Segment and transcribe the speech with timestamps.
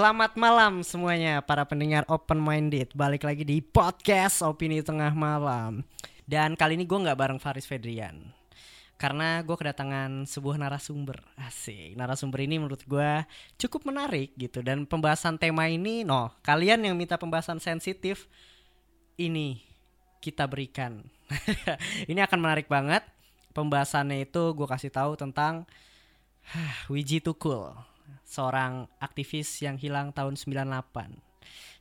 [0.00, 5.84] Selamat malam semuanya para pendengar Open Minded Balik lagi di podcast Opini Tengah Malam.
[6.24, 8.32] Dan kali ini gue nggak bareng Faris Fedrian
[8.96, 11.20] Karena gue kedatangan sebuah narasumber.
[11.36, 13.28] Asik, narasumber ini menurut gue
[13.60, 18.24] cukup menarik gitu Dan pembahasan tema ini, no Kalian yang minta pembahasan sensitif
[19.20, 19.60] Ini
[20.24, 21.04] kita berikan.
[22.10, 23.04] Ini akan menarik banget.
[23.52, 25.68] Pembahasannya itu gue kasih tahu tentang
[26.88, 27.89] Wiji Tukul
[28.30, 30.62] seorang aktivis yang hilang tahun 98.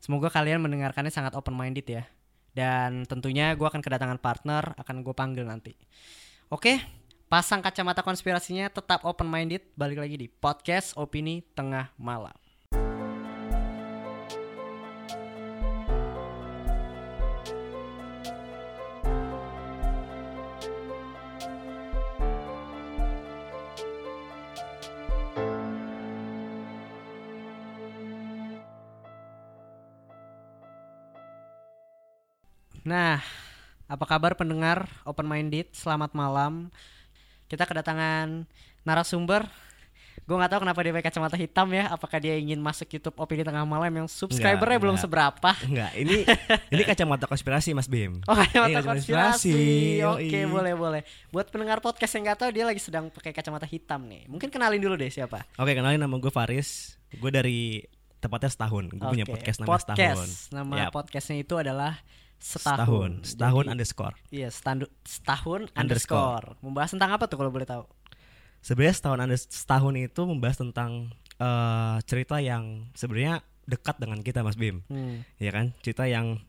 [0.02, 2.04] Semoga kalian mendengarkannya sangat open minded ya.
[2.50, 5.78] Dan tentunya gue akan kedatangan partner, akan gue panggil nanti.
[6.50, 6.82] Oke,
[7.30, 9.62] pasang kacamata konspirasinya tetap open minded.
[9.78, 12.49] Balik lagi di podcast opini tengah malam.
[32.90, 33.22] Nah,
[33.86, 35.70] apa kabar pendengar open minded?
[35.78, 36.74] Selamat malam.
[37.46, 38.50] Kita kedatangan
[38.82, 39.46] narasumber.
[40.26, 41.86] Gue nggak tahu kenapa dia pakai kacamata hitam ya.
[41.90, 45.06] Apakah dia ingin masuk YouTube opini tengah malam yang subscribernya Enggak, belum enggak.
[45.06, 45.50] seberapa?
[45.70, 46.18] Enggak, ini
[46.74, 48.26] ini kacamata konspirasi Mas Bim.
[48.26, 49.54] Oh kacamata Iya, konspirasi.
[50.02, 50.26] yoi.
[50.26, 51.02] Oke boleh boleh.
[51.30, 54.26] Buat pendengar podcast yang nggak tahu dia lagi sedang pakai kacamata hitam nih.
[54.26, 55.46] Mungkin kenalin dulu deh siapa.
[55.62, 56.98] Oke, kenalin nama gue Faris.
[57.14, 57.86] Gue dari
[58.18, 58.90] tepatnya setahun.
[58.90, 59.98] Gue punya Oke, podcast namanya setahun.
[59.98, 60.34] podcast.
[60.58, 61.94] Nama Yap, podcastnya itu adalah
[62.40, 62.80] setahun.
[62.80, 63.12] setahun.
[63.28, 64.16] Setahun Jadi- underscore.
[64.32, 65.78] Iya, standu- setahun Underscore.
[65.78, 66.48] underscore.
[66.64, 67.84] Membahas tentang apa tuh kalau boleh tahu?
[68.60, 70.92] Sebenarnya setahun under, setahun itu membahas tentang
[71.40, 74.84] eh, cerita yang sebenarnya dekat dengan kita Mas Bim.
[74.92, 75.24] Hmm.
[75.40, 75.72] Ya kan?
[75.80, 76.44] Cerita yang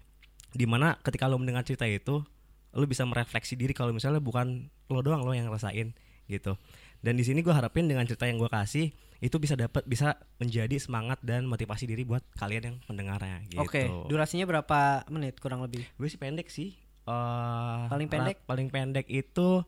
[0.50, 2.26] di mana ketika lo mendengar cerita itu
[2.70, 5.94] lo bisa merefleksi diri kalau misalnya bukan lo doang lo yang ngerasain
[6.26, 6.58] gitu.
[6.98, 10.76] Dan di sini gue harapin dengan cerita yang gue kasih itu bisa dapat bisa menjadi
[10.76, 13.60] semangat dan motivasi diri buat kalian yang mendengarnya gitu.
[13.60, 15.84] Oke, durasinya berapa menit kurang lebih?
[15.94, 16.72] Gue sih pendek sih.
[17.04, 18.40] Eh, Paling pendek?
[18.44, 19.60] Paling pendek itu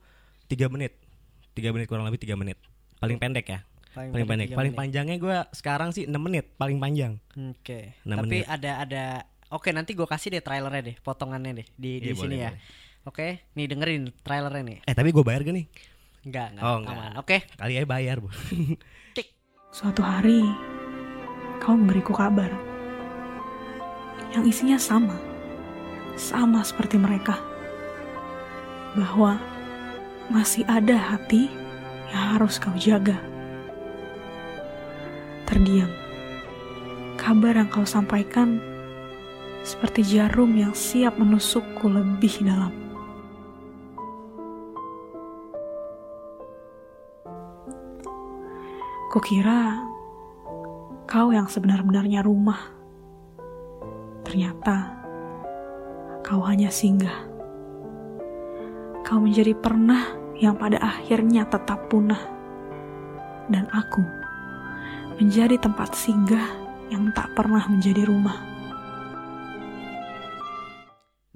[0.47, 0.97] tiga menit.
[1.53, 2.57] Tiga menit kurang lebih tiga menit.
[2.97, 3.61] Paling pendek ya.
[3.93, 4.49] Paling pendek.
[4.49, 4.81] tiga Paling menit.
[4.81, 6.49] panjangnya gue sekarang sih 6 menit.
[6.57, 7.21] Paling panjang.
[7.53, 7.93] Oke.
[8.03, 8.49] Enam Tapi menit.
[8.49, 9.05] ada ada
[9.53, 12.49] Oke, nanti gue kasih deh trailernya deh, potongannya deh di di Iya, sini boleh, ya.
[12.49, 12.61] boleh.
[13.05, 14.79] Oke, nih dengerin trailernya nih.
[14.89, 15.67] Eh tapi gue bayar gak nih?
[16.25, 16.65] Enggak, enggak.
[16.65, 17.13] Oh, enggak.
[17.21, 17.37] Oke.
[17.53, 18.33] Kali aja bayar bu.
[19.73, 20.45] Suatu hari,
[21.57, 22.53] kau memberiku kabar
[24.37, 25.17] yang isinya sama,
[26.13, 27.41] sama seperti mereka,
[28.93, 29.41] bahwa
[30.29, 31.49] masih ada hati
[32.13, 33.17] yang harus kau jaga.
[35.49, 35.89] Terdiam,
[37.17, 38.61] kabar yang kau sampaikan
[39.65, 42.82] seperti jarum yang siap menusukku lebih dalam.
[49.13, 49.77] Kukira
[51.05, 52.73] kau yang sebenar-benarnya rumah.
[54.25, 54.89] Ternyata
[56.25, 57.29] kau hanya singgah.
[59.05, 62.25] Kau menjadi pernah yang pada akhirnya tetap punah.
[63.53, 64.01] Dan aku
[65.21, 66.49] menjadi tempat singgah
[66.89, 68.41] yang tak pernah menjadi rumah.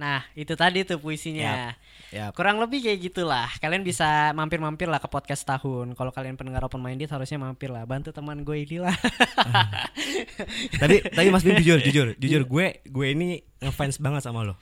[0.00, 1.76] Nah, itu tadi tuh puisinya.
[2.14, 2.30] Ya.
[2.34, 3.48] Kurang lebih kayak gitulah.
[3.58, 5.94] Kalian bisa mampir-mampir lah ke podcast tahun.
[5.94, 7.86] Kalau kalian pendengar open minded harusnya mampir lah.
[7.86, 8.94] Bantu teman gue ini lah.
[10.82, 14.54] tapi tapi Mas Bim jujur jujur jujur gue gue ini ngefans banget sama lo.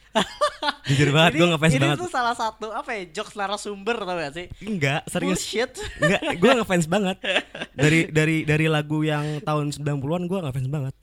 [0.88, 1.99] jujur banget gue ngefans ini banget.
[2.00, 4.47] tuh salah satu apa ya jokes narasumber tau gak sih?
[4.65, 5.43] Enggak serius.
[5.43, 5.72] Bullshit.
[6.00, 7.16] Enggak, gue ngefans banget.
[7.84, 10.94] Dari dari dari lagu yang tahun 90-an gue ngefans banget.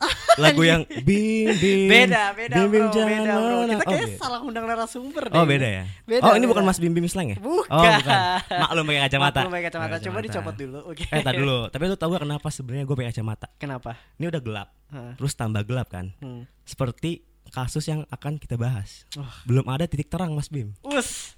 [0.40, 3.58] Lagu yang bim bim Beda, beda bim, bim, bro, beda bro.
[3.60, 4.16] Kita Oh, kayak beda.
[4.16, 5.36] salah undang narasumber deh.
[5.36, 5.84] Oh beda ya.
[6.04, 6.50] Beda, oh ini beda.
[6.50, 7.36] bukan Mas Bim Bim Slang ya?
[7.36, 7.68] Bukan.
[7.68, 8.20] Oh bukan.
[8.48, 9.38] Maklum pakai kacamata.
[9.38, 9.88] Maklum pakai kacamata.
[9.90, 10.24] Coba Kacamata.
[10.24, 10.78] dicopot dulu.
[10.88, 11.04] Oke.
[11.06, 11.58] Eh tar dulu.
[11.68, 13.46] Tapi lu tahu gak kenapa sebenarnya gue pakai kacamata?
[13.56, 13.90] Kenapa?
[14.16, 14.68] Ini udah gelap.
[14.88, 15.12] Hah.
[15.14, 16.06] Terus tambah gelap kan.
[16.18, 16.48] Hmm.
[16.64, 19.04] Seperti kasus yang akan kita bahas.
[19.14, 19.44] Wah.
[19.44, 20.72] Belum ada titik terang Mas Bim.
[20.82, 21.36] Us.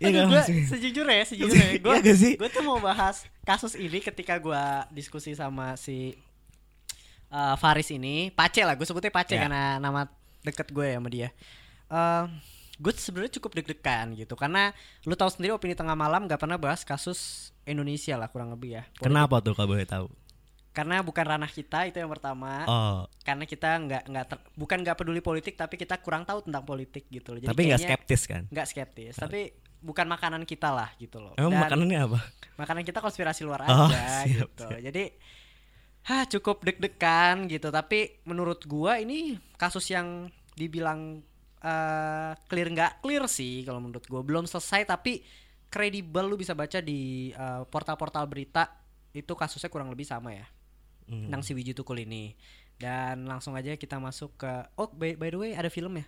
[0.00, 0.64] Iya Aduh, maksudnya?
[0.66, 5.36] sejujurnya ya, sejujurnya ya, gue Iya gue tuh mau bahas kasus ini ketika gue diskusi
[5.36, 6.16] sama si
[7.30, 9.42] uh, Faris ini, Pace lah, gue sebutnya Pace Ya.
[9.42, 10.06] karena nama
[10.40, 11.30] deket gue sama dia.
[11.86, 12.26] Uh,
[12.76, 14.72] gue sebenarnya cukup deg-degan gitu karena
[15.02, 18.82] lu tahu sendiri opini tengah malam gak pernah bahas kasus Indonesia lah kurang lebih ya.
[18.90, 19.04] Politik.
[19.04, 20.06] Kenapa tuh kalau boleh tahu?
[20.70, 22.62] Karena bukan ranah kita itu yang pertama.
[22.64, 26.62] Oh, Karena kita nggak nggak ter- bukan nggak peduli politik tapi kita kurang tahu tentang
[26.62, 27.38] politik gitu loh.
[27.38, 28.42] Jadi tapi nggak skeptis kan?
[28.46, 29.50] nggak skeptis tapi
[29.80, 32.20] bukan makanan kita lah gitu loh Emang Dan makanannya apa?
[32.54, 34.80] makanan kita konspirasi luar Oh, aja siap, gitu siap.
[34.84, 35.04] jadi
[36.08, 41.20] Hah cukup deg-degan gitu tapi menurut gua ini kasus yang dibilang
[41.60, 45.20] eh, clear nggak clear sih kalau menurut gua belum selesai tapi
[45.68, 48.68] kredibel lu bisa baca di eh, portal-portal berita
[49.12, 50.48] itu kasusnya kurang lebih sama ya
[51.10, 51.26] Hmm.
[51.26, 52.38] tentang si Wiji Tukul ini.
[52.80, 56.06] Dan langsung aja kita masuk ke oh by, by the way ada film ya.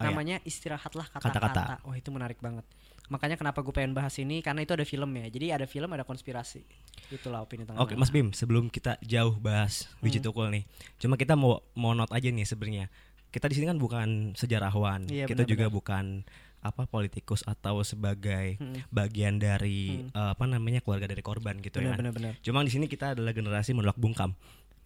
[0.00, 0.10] Oh, ya.
[0.10, 1.84] Namanya Istirahatlah Kata-kata.
[1.84, 2.64] Wah, itu menarik banget.
[3.08, 5.26] Makanya kenapa gue pengen bahas ini karena itu ada film ya.
[5.26, 6.60] Jadi ada film ada konspirasi.
[7.08, 7.80] Itulah opini tengah.
[7.80, 10.26] Oke, Mas Bim, sebelum kita jauh bahas Wiji Hmm.
[10.26, 10.64] Tukul nih,
[10.98, 12.92] cuma kita mau mau note aja nih sebenarnya.
[13.28, 16.24] Kita di sini kan bukan sejarawan, Iya, kita juga bukan
[16.58, 18.82] apa politikus atau sebagai Hmm.
[18.88, 20.10] bagian dari Hmm.
[20.10, 21.92] eh, apa namanya keluarga dari korban gitu ya.
[21.92, 22.02] kan.
[22.02, 22.36] Benar-benar.
[22.40, 24.36] Cuma di sini kita adalah generasi menolak bungkam.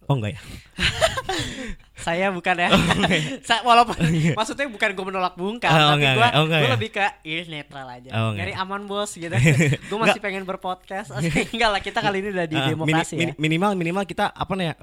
[0.05, 0.39] Oh enggak ya?
[2.03, 2.67] Saya bukan ya.
[3.41, 3.95] Sa- walaupun
[4.35, 6.29] maksudnya bukan gue menolak bungkam, Oh, tapi gue.
[6.35, 6.71] Oh, gue ya?
[6.75, 8.09] lebih ke ini netral aja.
[8.11, 8.35] Oh.
[8.35, 9.31] Nyari aman bos gitu.
[9.89, 11.15] gue masih pengen berpodcast.
[11.55, 13.39] enggak lah, kita kali ini udah di mini- demokrasi mini- ya.
[13.39, 14.75] minimal minimal kita apa nih ya?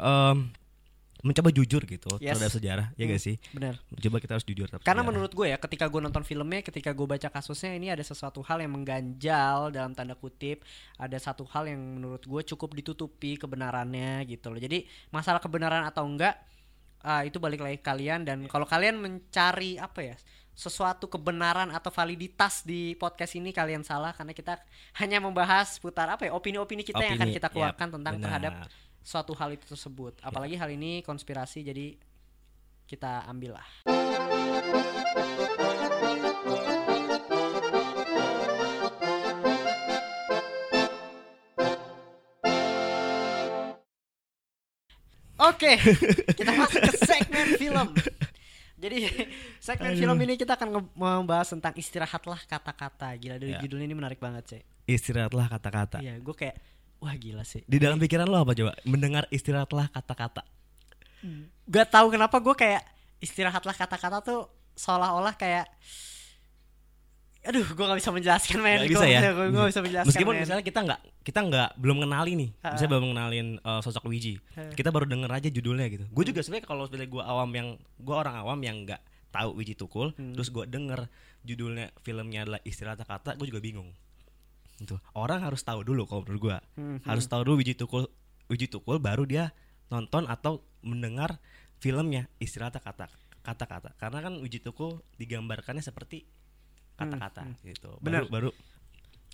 [1.20, 2.36] Mencoba jujur gitu Yes.
[2.36, 3.36] terhadap sejarah, ya gak sih?
[3.52, 3.76] Bener.
[3.92, 5.04] Coba kita harus jujur Karena sejarah.
[5.04, 8.60] menurut gue ya, ketika gue nonton filmnya, ketika gue baca kasusnya, ini ada sesuatu hal
[8.60, 10.64] yang mengganjal dalam tanda kutip.
[10.96, 14.56] Ada satu hal yang menurut gue cukup ditutupi kebenarannya gitu loh.
[14.56, 16.40] Jadi masalah kebenaran atau enggak,
[17.00, 18.24] ah, itu balik lagi kalian.
[18.24, 20.16] Dan kalau kalian mencari apa ya,
[20.50, 24.60] sesuatu kebenaran atau validitas di podcast ini kalian salah karena kita
[25.00, 28.24] hanya membahas putar apa ya opini-opini kita yang akan Opini, kita keluarkan tentang benar.
[28.28, 28.52] terhadap
[29.02, 30.18] suatu hal itu tersebut.
[30.20, 31.96] Apalagi hal ini konspirasi jadi
[32.86, 33.68] kita ambil lah.
[45.40, 45.72] Oke,
[46.38, 47.88] kita masuk ke segmen film.
[48.76, 48.98] Jadi
[49.66, 53.16] segmen film ini kita akan membahas tentang istirahatlah kata-kata.
[53.16, 53.60] Gila dari Ya.
[53.64, 54.62] judul ini menarik banget sih.
[54.84, 56.02] istirahatlah kata-kata.
[56.02, 56.58] Iya, gue kayak
[57.00, 57.64] wah gila sih.
[57.64, 58.72] Di dalam pikiran lo apa coba?
[58.84, 60.44] Mendengar istirahatlah kata-kata.
[61.64, 62.82] Gak tahu kenapa gue kayak
[63.18, 64.40] istirahatlah kata-kata tuh
[64.72, 65.68] seolah-olah kayak
[67.40, 69.20] aduh gue gak bisa menjelaskan men Nggak bisa ya?
[69.32, 70.42] gue gak bisa menjelaskan Meskipun men.
[70.44, 72.72] misalnya kita nggak kita nggak belum kenali nih, Ha-ha.
[72.72, 74.72] misalnya belum kenalin uh, sosok Wiji, Ha.
[74.72, 76.04] kita baru denger aja judulnya gitu.
[76.08, 79.00] Gue juga sebenarnya kalau sebenarnya gue awam yang gue orang awam yang nggak
[79.30, 80.36] tahu Wiji Tukul, Hmm.
[80.36, 81.08] terus gue denger
[81.40, 83.88] judulnya filmnya adalah istirahat kata, gue juga bingung.
[84.80, 88.08] Itu orang harus tahu dulu kalau menurut gue, Hmm, harus tahu dulu Wiji Tukul,
[88.48, 89.52] Wiji Tukul baru dia
[89.86, 91.36] nonton atau mendengar
[91.76, 93.92] filmnya istirahat kata kata-kata.
[93.94, 96.24] Karena kan Wiji Tukul digambarkannya seperti
[96.94, 97.96] kata-kata Hmm, gitu.
[98.00, 98.24] Bener.
[98.26, 98.50] Baru baru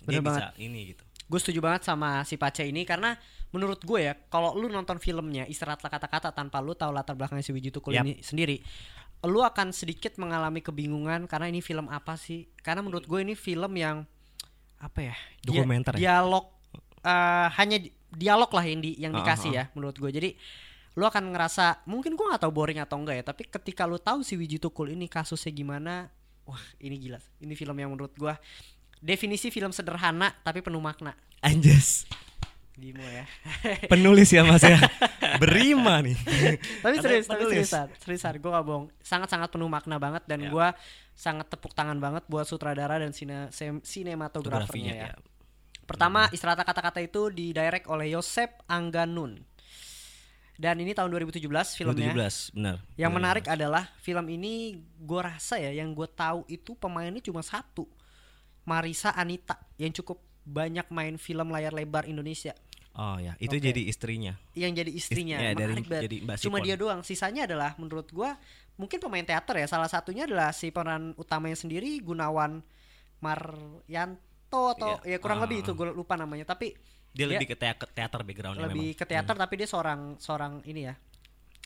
[0.03, 0.41] Bener dia banget.
[0.43, 1.03] bisa ini gitu.
[1.27, 3.19] gue setuju banget sama si Pace ini karena
[3.51, 7.51] menurut gue ya kalau lu nonton filmnya istirahatlah kata-kata tanpa lu tahu latar belakangnya si
[7.51, 8.07] Wiji Tukul Yap.
[8.07, 8.63] ini sendiri
[9.25, 13.75] lu akan sedikit mengalami kebingungan karena ini film apa sih karena menurut gue ini film
[13.75, 14.07] yang
[14.77, 15.15] apa ya?
[15.41, 16.21] Dokumenter ya?
[16.21, 16.45] dialog
[17.01, 20.29] eh, hanya di- dialog lah yang di yang Ah, dikasih ah, ya menurut gue jadi
[20.97, 24.25] lu akan ngerasa mungkin gue nggak tahu boring atau enggak ya tapi ketika lu tahu
[24.25, 26.09] si Wiji Tukul ini kasusnya gimana
[26.47, 27.19] wah ini gila.
[27.37, 28.33] Ini film yang menurut gue
[28.97, 31.13] definisi film sederhana tapi penuh makna.
[31.37, 32.09] Anjas
[32.77, 33.25] Bimo ya.
[33.91, 34.77] penulis ya mas ya
[35.41, 36.13] berima nih
[36.85, 37.65] tapi serius, tapi penulis.
[37.67, 38.85] seriusan, seriusan gue gak bohong.
[39.01, 40.49] Sangat-sangat penuh makna banget dan Ya.
[40.53, 40.67] gua
[41.17, 43.49] sangat tepuk tangan banget buat sutradara dan sine,
[43.81, 45.07] sinematografernya ya.
[45.09, 45.17] Ya
[45.87, 49.39] Pertama, istirahat kata-kata itu didirect oleh Yosep Angganun.
[50.53, 52.11] Dan ini tahun 2017 filmnya.
[52.11, 53.53] 2017 benar Yang Benar, menarik Mas.
[53.55, 54.53] adalah film ini
[54.99, 57.87] gue rasa ya yang gue tahu itu pemainnya cuma satu.
[58.67, 62.51] Marisa Anita yang cukup banyak main film layar lebar Indonesia.
[62.97, 63.33] Oh ya.
[63.37, 63.63] Itu Oke.
[63.63, 64.33] jadi istrinya.
[64.51, 65.37] Yang jadi istrinya.
[65.39, 66.99] ya, dari- jadi Mbak cuma dia doang.
[67.01, 68.33] Sisanya adalah menurut gua
[68.75, 69.67] mungkin pemain teater ya.
[69.67, 72.61] Salah satunya adalah si pemeran utamanya sendiri Gunawan
[73.21, 75.13] Maryanto atau Iya.
[75.13, 75.43] ya kurang Ah.
[75.45, 75.71] lebih itu.
[75.73, 76.45] Gue lupa namanya.
[76.45, 76.73] Tapi
[77.11, 78.99] dia Dia lebih ke teater, teater backgroundnya lebih memang.
[78.99, 80.95] ke teater tapi dia seorang seorang ini ya.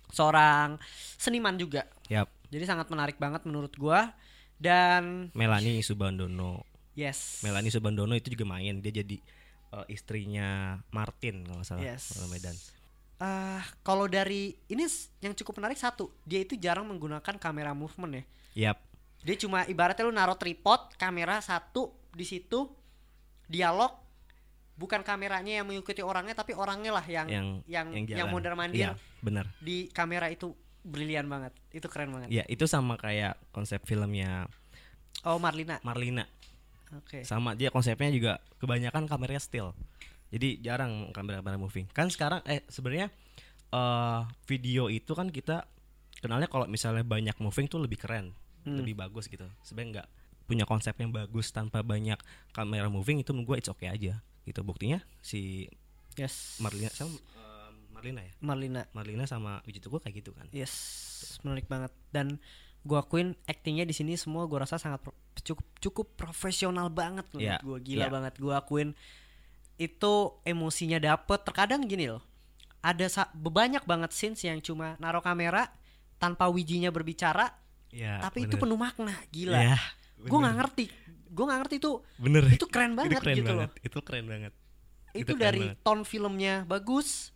[0.09, 0.75] Seorang
[1.15, 1.87] seniman juga.
[2.07, 2.27] Yap.
[2.51, 4.11] jadi sangat menarik banget menurut gua.
[4.59, 7.39] Dan Melanie Subandono yes.
[7.41, 8.77] Melanie Subandono itu juga main.
[8.77, 9.17] Dia jadi
[9.73, 12.15] eh, istrinya Martin kalau salah Yes.
[12.17, 12.55] orang Medan
[13.21, 14.81] Ah, kalau dari ini
[15.21, 18.23] yang cukup menarik satu dia itu jarang menggunakan kamera movement ya
[18.73, 18.77] Yap
[19.21, 22.65] Dia cuma ibaratnya lu naruh tripod, kamera satu di situ,
[23.45, 23.93] dialog,
[24.73, 28.89] bukan kameranya yang mengikuti orangnya tapi orangnya lah yang yang yang yang, yang, mondar mandir
[28.89, 31.53] Iya, benar di kamera itu brilian banget.
[31.69, 32.33] Itu keren banget.
[32.33, 34.49] ya itu sama kayak konsep filmnya
[35.21, 35.77] Oh, Marlina.
[35.85, 36.25] Marlina
[36.93, 37.23] Oke.
[37.23, 39.71] sama dia konsepnya juga kebanyakan kameranya still
[40.27, 43.07] jadi jarang kamera-kamera moving kan sekarang eh sebenarnya
[43.69, 45.63] eh video itu kan kita
[46.17, 48.77] kenalnya kalau misalnya banyak moving tuh lebih keren Hmm.
[48.77, 50.07] lebih bagus gitu sebenarnya nggak
[50.45, 52.21] punya konsep yang bagus tanpa banyak
[52.51, 55.65] kamera moving itu menurut gue it's okay aja gitu buktinya si
[56.13, 56.61] Yes.
[56.61, 58.81] Marlina sama eh, Marlina ya Marlina.
[58.91, 60.73] Marlina sama Wiji Tuku kayak gitu kan Yes,
[61.41, 61.89] menarik banget.
[62.11, 62.37] Dan
[62.81, 67.45] gua akuin aktingnya di sini semua gua rasa sangat pro- cukup cukup profesional banget menurut
[67.47, 67.77] Iya, gua.
[67.77, 68.09] Gila iya.
[68.09, 68.33] banget.
[68.37, 68.89] Gua akuin
[69.77, 71.39] itu emosinya dapet.
[71.41, 72.23] Terkadang gini loh.
[72.81, 75.69] ada banyak banget scenes yang cuma naruh kamera
[76.17, 77.53] tanpa wijinya berbicara
[77.91, 78.61] Ya, tapi itu bener.
[78.63, 79.77] penuh makna gila Ya,
[80.17, 80.85] gue nggak ngerti
[81.29, 82.43] gue nggak ngerti itu Bener.
[82.49, 83.69] itu keren banget itu keren gitu banget.
[83.69, 84.53] loh Itu keren banget.
[85.13, 85.77] itu keren dari banget.
[85.85, 87.29] tone filmnya bagus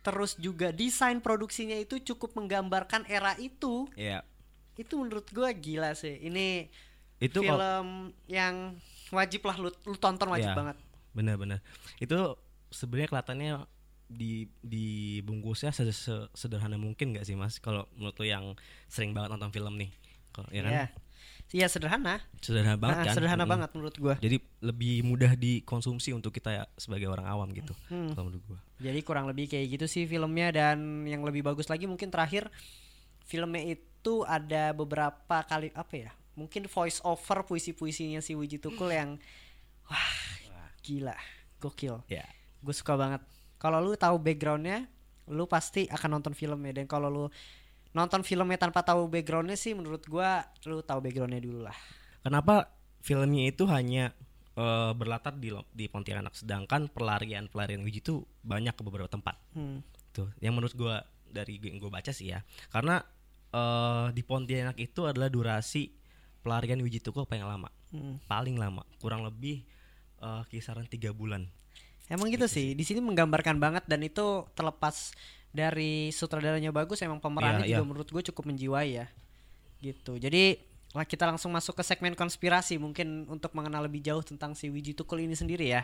[0.00, 4.22] terus juga desain produksinya itu cukup menggambarkan era itu Ya.
[4.76, 6.68] Itu menurut gue gila sih ini
[7.16, 7.86] Itu film
[8.26, 8.76] yang
[9.08, 10.56] wajib lah lu, lu tonton wajib Ya.
[10.56, 10.76] banget
[11.10, 11.64] benar-benar.
[11.96, 12.36] Itu
[12.68, 13.52] sebenarnya kelihatannya
[14.06, 14.86] di di
[15.20, 17.56] bungkusnya se- se- sederhana mungkin gak sih Mas?
[17.56, 18.44] Kalau menurut lo yang
[18.86, 19.88] sering banget nonton film nih.
[20.30, 20.72] Kalau ya kan?
[20.72, 20.86] Iya.
[21.46, 23.14] Iya sederhana Sederhana banget kan?
[23.14, 23.54] sederhana Mm-mm.
[23.54, 27.72] banget menurut gue Jadi lebih mudah dikonsumsi untuk kita ya sebagai orang awam gitu.
[27.88, 28.12] Hmm.
[28.12, 28.58] Kalau menurut gua.
[28.76, 32.50] Jadi kurang lebih kayak gitu sih filmnya dan yang lebih bagus lagi mungkin terakhir
[33.24, 33.82] filmnya itu
[34.28, 36.10] ada beberapa kali apa ya?
[36.36, 39.16] Mungkin voice over puisi-puisinya si Wiji Tukul yang
[39.88, 40.12] wah
[40.84, 41.16] gila,
[41.58, 42.04] gokil.
[42.06, 42.28] Ya.
[42.62, 43.24] Gue suka banget.
[43.56, 44.86] Kalau lu tahu backgroundnya,
[45.32, 47.24] lu pasti akan nonton filmnya dan kalau lu
[47.96, 51.74] nonton filmnya tanpa tahu backgroundnya sih menurut gua lu tahu backgroundnya dulu lah.
[52.20, 52.68] Kenapa
[53.00, 54.12] filmnya itu hanya
[54.54, 59.40] eh, berlatar di di Pontianak sedangkan pelarian-pelarian Wiji itu banyak ke beberapa tempat.
[59.56, 59.80] Hmm.
[60.12, 62.40] Tuh, yang menurut gua dari yang gue baca sih ya.
[62.70, 63.02] Karena
[63.56, 65.88] eh, di Pontianak itu adalah durasi
[66.44, 67.72] pelarian Wiji Tukul paling lama.
[67.90, 68.20] Hmm.
[68.28, 69.64] Paling lama, kurang lebih
[70.20, 71.48] eh, kisaran tiga bulan.
[72.06, 72.76] Emang gitu sih.
[72.76, 75.10] Di sini menggambarkan banget dan itu terlepas
[75.50, 77.88] dari sutradaranya bagus, emang pemerannya Iya, juga iya.
[77.88, 79.06] menurut gue cukup menjiwai ya.
[79.82, 80.20] Gitu.
[80.20, 80.60] Jadi
[80.94, 84.94] lah kita langsung masuk ke segmen konspirasi mungkin untuk mengenal lebih jauh tentang si Wiji
[84.94, 85.82] Tukul ini sendiri ya.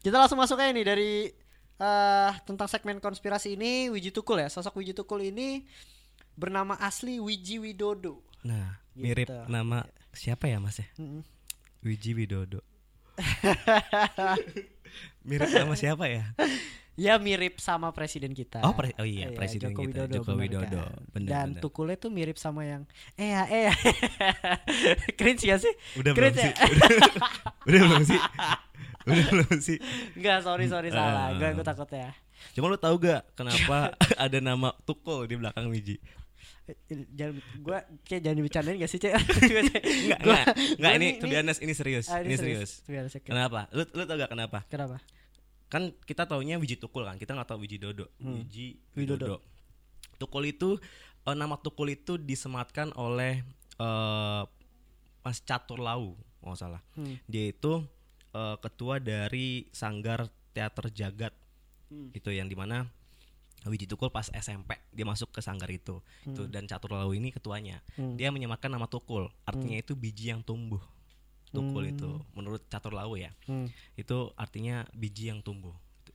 [0.00, 1.12] Kita langsung masuk aja nih dari
[1.76, 4.48] eh tentang segmen konspirasi ini Wiji Tukul ya.
[4.48, 5.64] Sosok Wiji Tukul ini
[6.34, 8.20] bernama asli Wiji Widodo.
[8.42, 9.06] Nah, Gitu.
[9.06, 10.88] mirip nama siapa ya Mas ya?
[10.96, 11.22] Mm-mm.
[11.80, 12.60] Wiji Widodo.
[15.22, 16.24] mirip nama siapa ya?
[16.96, 18.60] Ya mirip sama presiden kita.
[18.60, 20.80] Oh, pre- oh iya, presiden Joko kita, Widodo, Joko Widodo.
[20.84, 21.00] kan?
[21.10, 21.62] Bener, Dan bener.
[21.62, 22.82] tukulnya tuh mirip sama yang
[23.16, 23.74] eh ya eh ya.
[25.18, 25.72] Cringe gak sih?
[25.96, 26.52] Udah belum Cringe sih?
[26.52, 26.56] ya?
[27.68, 28.20] Udah belum sih?
[29.10, 29.78] Belum sih?
[30.14, 31.30] Enggak, sorry sorry salah.
[31.30, 31.36] Eh.
[31.36, 32.10] Gue gue takut ya.
[32.52, 33.92] Cuma lu tahu gak kenapa
[34.24, 36.00] ada nama Tukul di belakang Wiji?
[36.66, 36.76] Eh,
[37.10, 39.12] Jangan gue kayak jangan dibicarain gak sih, Cek?
[39.18, 40.46] Enggak, Gua- enggak.
[40.76, 42.06] Enggak gua ini to be honest ini serius.
[42.06, 42.80] Ah, ini serius.
[42.80, 43.26] To be honest, oke.
[43.26, 43.68] Kenapa?
[43.70, 44.58] Lu lu tau gak kenapa?
[44.66, 44.96] Kenapa?
[45.66, 48.10] Kan kita taunya Wiji Tukul kan, kita nggak tahu Wiji Dodo.
[48.16, 48.40] Hmm.
[48.40, 49.38] Wiji Widodo.
[50.16, 50.78] Tukul itu
[51.22, 53.42] eh, nama Tukul itu disematkan oleh
[53.76, 54.42] eh
[55.20, 56.80] Mas Catur Lau, nggak salah.
[56.92, 57.20] Hmm.
[57.24, 57.84] Dia itu
[58.30, 61.34] eh, ketua dari Sanggar Teater Jagat.
[61.86, 62.10] Hmm.
[62.12, 62.86] Itu yang di mana
[63.60, 66.00] Wiji Tukul pas SMP dia masuk ke sanggar itu.
[66.24, 67.84] Itu dan Catur Lau ini ketuanya.
[67.92, 68.16] Hmm.
[68.16, 70.80] Dia menyematkan nama Tukul, artinya itu biji yang tumbuh.
[71.50, 71.92] Tukul Hmm.
[71.92, 73.34] itu menurut Catur Lau ya.
[73.44, 73.68] Hmm.
[73.94, 75.74] Itu artinya biji yang tumbuh.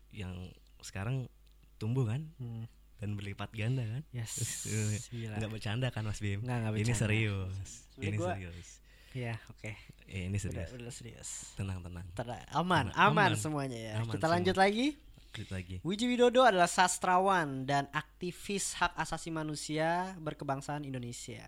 [0.09, 1.27] Yang sekarang
[1.75, 2.65] tumbuh kan Hmm.
[2.97, 4.03] dan berlipat ganda kan?
[4.09, 4.65] Yes.
[5.11, 5.37] Gila.
[5.37, 6.39] Enggak bercanda kan Mas Bim?
[6.39, 6.97] Nggak, nggak Ini bercanda.
[6.97, 7.53] serius.
[7.93, 8.67] Sebenarnya Ini gua- serius.
[9.15, 9.71] Iya, oke.
[10.05, 10.69] Eh, ini Udah, serius.
[10.75, 11.29] udah serius.
[11.55, 12.03] Tenang, tenang.
[12.11, 13.93] Ter- aman, Aman, aman, semuanya ya.
[14.03, 14.33] Aman Kita semua.
[14.35, 14.87] lanjut lagi.
[15.31, 15.75] Lanjut lagi.
[15.87, 21.43] Wiji Widodo adalah sastrawan dan aktivis hak asasi manusia berkebangsaan Indonesia.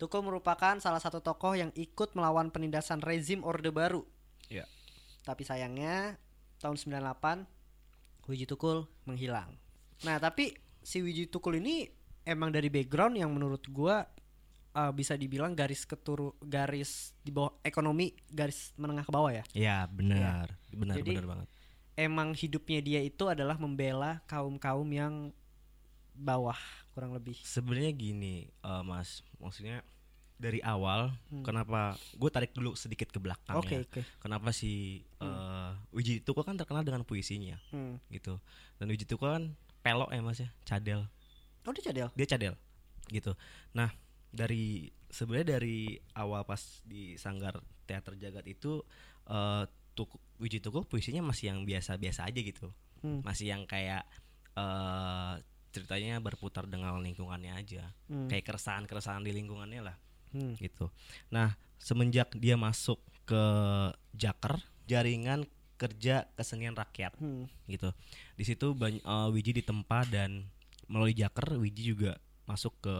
[0.00, 4.08] Tukul merupakan salah satu tokoh yang ikut melawan penindasan rezim Orde Baru.
[4.48, 4.64] Ya.
[5.22, 6.16] Tapi sayangnya
[6.58, 7.44] tahun 98
[8.24, 9.52] Wiji Tukul menghilang.
[10.02, 11.86] Nah, tapi si Wiji Tukul ini
[12.24, 14.02] emang dari background yang menurut gua
[14.72, 19.44] uh, bisa dibilang garis keturu garis di bawah ekonomi garis menengah ke bawah ya.
[19.52, 20.52] Ya, benar.
[20.68, 21.48] Benar, Jadi- benar banget.
[21.92, 25.14] emang hidupnya dia itu adalah membela kaum-kaum yang
[26.12, 26.56] bawah
[26.92, 27.36] kurang lebih.
[27.40, 29.84] Sebenarnya gini, eh, Mas, maksudnya
[30.36, 31.44] dari awal Hmm.
[31.46, 33.80] kenapa gue tarik dulu sedikit ke belakang Oke, ya.
[33.84, 34.00] oke.
[34.18, 38.00] Kenapa si eh, Wiji Tukul kan terkenal dengan puisinya Hmm.
[38.08, 38.40] gitu.
[38.76, 39.44] Dan Wiji Tukul kan
[39.80, 41.06] pelok ya Mas ya, cadel.
[41.62, 42.08] Oh, dia cadel.
[42.16, 42.54] Dia cadel
[43.06, 43.36] gitu.
[43.70, 43.92] Nah,
[44.32, 48.80] dari sebenarnya dari awal pas di Sanggar Teater Jagat itu
[49.28, 52.72] eh Tuk- Wiji Tukul puisinya masih yang biasa-biasa aja gitu.
[53.04, 53.20] Hmm.
[53.20, 54.08] Masih yang kayak
[54.56, 55.34] eh
[55.72, 57.92] ceritanya berputar dengan lingkungannya aja.
[58.08, 58.28] Hmm.
[58.28, 59.96] Kayak keresahan-keresahan di lingkungannya lah
[60.32, 60.56] Hmm.
[60.56, 60.88] gitu.
[61.28, 63.44] Nah, semenjak dia masuk ke
[64.12, 65.44] Jaker, jaringan
[65.76, 67.48] kerja kesenian rakyat Hmm.
[67.66, 67.92] gitu.
[68.36, 70.48] Di situ banyak Wiji ditempa dan
[70.88, 72.96] melalui Jaker Wiji juga masuk ke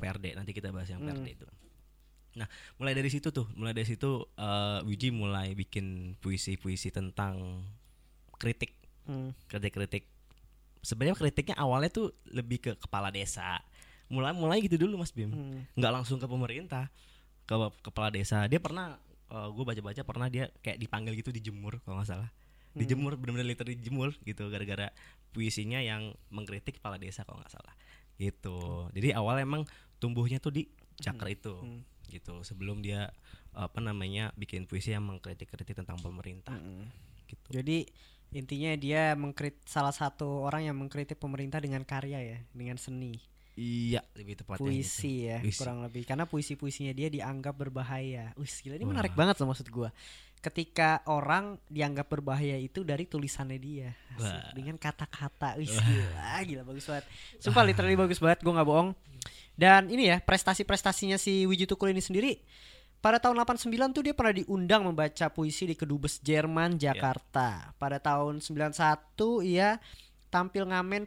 [0.00, 0.32] PRD.
[0.32, 1.12] Nanti kita bahas yang Hmm.
[1.12, 1.46] PRD itu.
[2.30, 2.46] Nah,
[2.78, 7.60] mulai dari situ tuh, mulai dari situ eh, Wiji mulai bikin puisi-puisi tentang
[8.34, 8.72] kritik,
[9.04, 9.36] Hmm.
[9.46, 10.08] kritik-kritik.
[10.80, 13.60] Sebenarnya kritiknya awalnya tuh lebih ke kepala desa.
[14.08, 15.62] Mulai mulai gitu dulu Mas Bim Hmm.
[15.76, 16.90] nggak langsung ke pemerintah
[17.44, 18.98] ke kepala desa dia pernah
[19.30, 22.30] gue baca-baca pernah dia kayak dipanggil gitu dijemur kalau nggak salah
[22.74, 24.90] dijemur bener-bener literally dijemur gitu gara-gara
[25.30, 27.74] puisinya yang mengkritik kepala desa kalau nggak salah
[28.18, 29.62] gitu jadi awal emang
[30.00, 30.66] tumbuhnya tuh di
[30.96, 31.84] cakra itu Hmm.
[32.08, 33.12] gitu sebelum dia
[33.52, 36.86] apa namanya bikin puisi yang mengkritik-kritik tentang pemerintah Mm-mm.
[37.26, 37.86] gitu Jadi
[38.30, 43.18] intinya dia mengkrit salah satu orang yang mengkritik pemerintah dengan karya ya, dengan seni,
[43.54, 44.70] iya lebih tepatnya gitu.
[44.70, 45.58] puisi ya, Puisi.
[45.58, 46.06] kurang lebih.
[46.06, 48.30] Karena puisi-puisinya dia dianggap berbahaya.
[48.38, 48.90] Wih, gila ini Wah.
[48.94, 49.90] menarik banget loh maksud gua.
[50.38, 54.22] Ketika orang dianggap berbahaya itu dari tulisannya dia, Asik.
[54.22, 54.50] Wah.
[54.54, 57.04] dengan kata-kata, wih gila, gila bagus banget.
[57.36, 58.90] Sumpah literally bagus banget, gua nggak bohong.
[59.60, 62.40] Dan ini ya prestasi-prestasinya si Wiji Tukul ini sendiri
[63.00, 67.72] pada tahun 89 tuh dia pernah diundang membaca puisi di Kedubes Jerman Jakarta.
[67.80, 68.76] Pada tahun 91
[69.44, 69.76] ia
[70.32, 71.04] tampil ngamen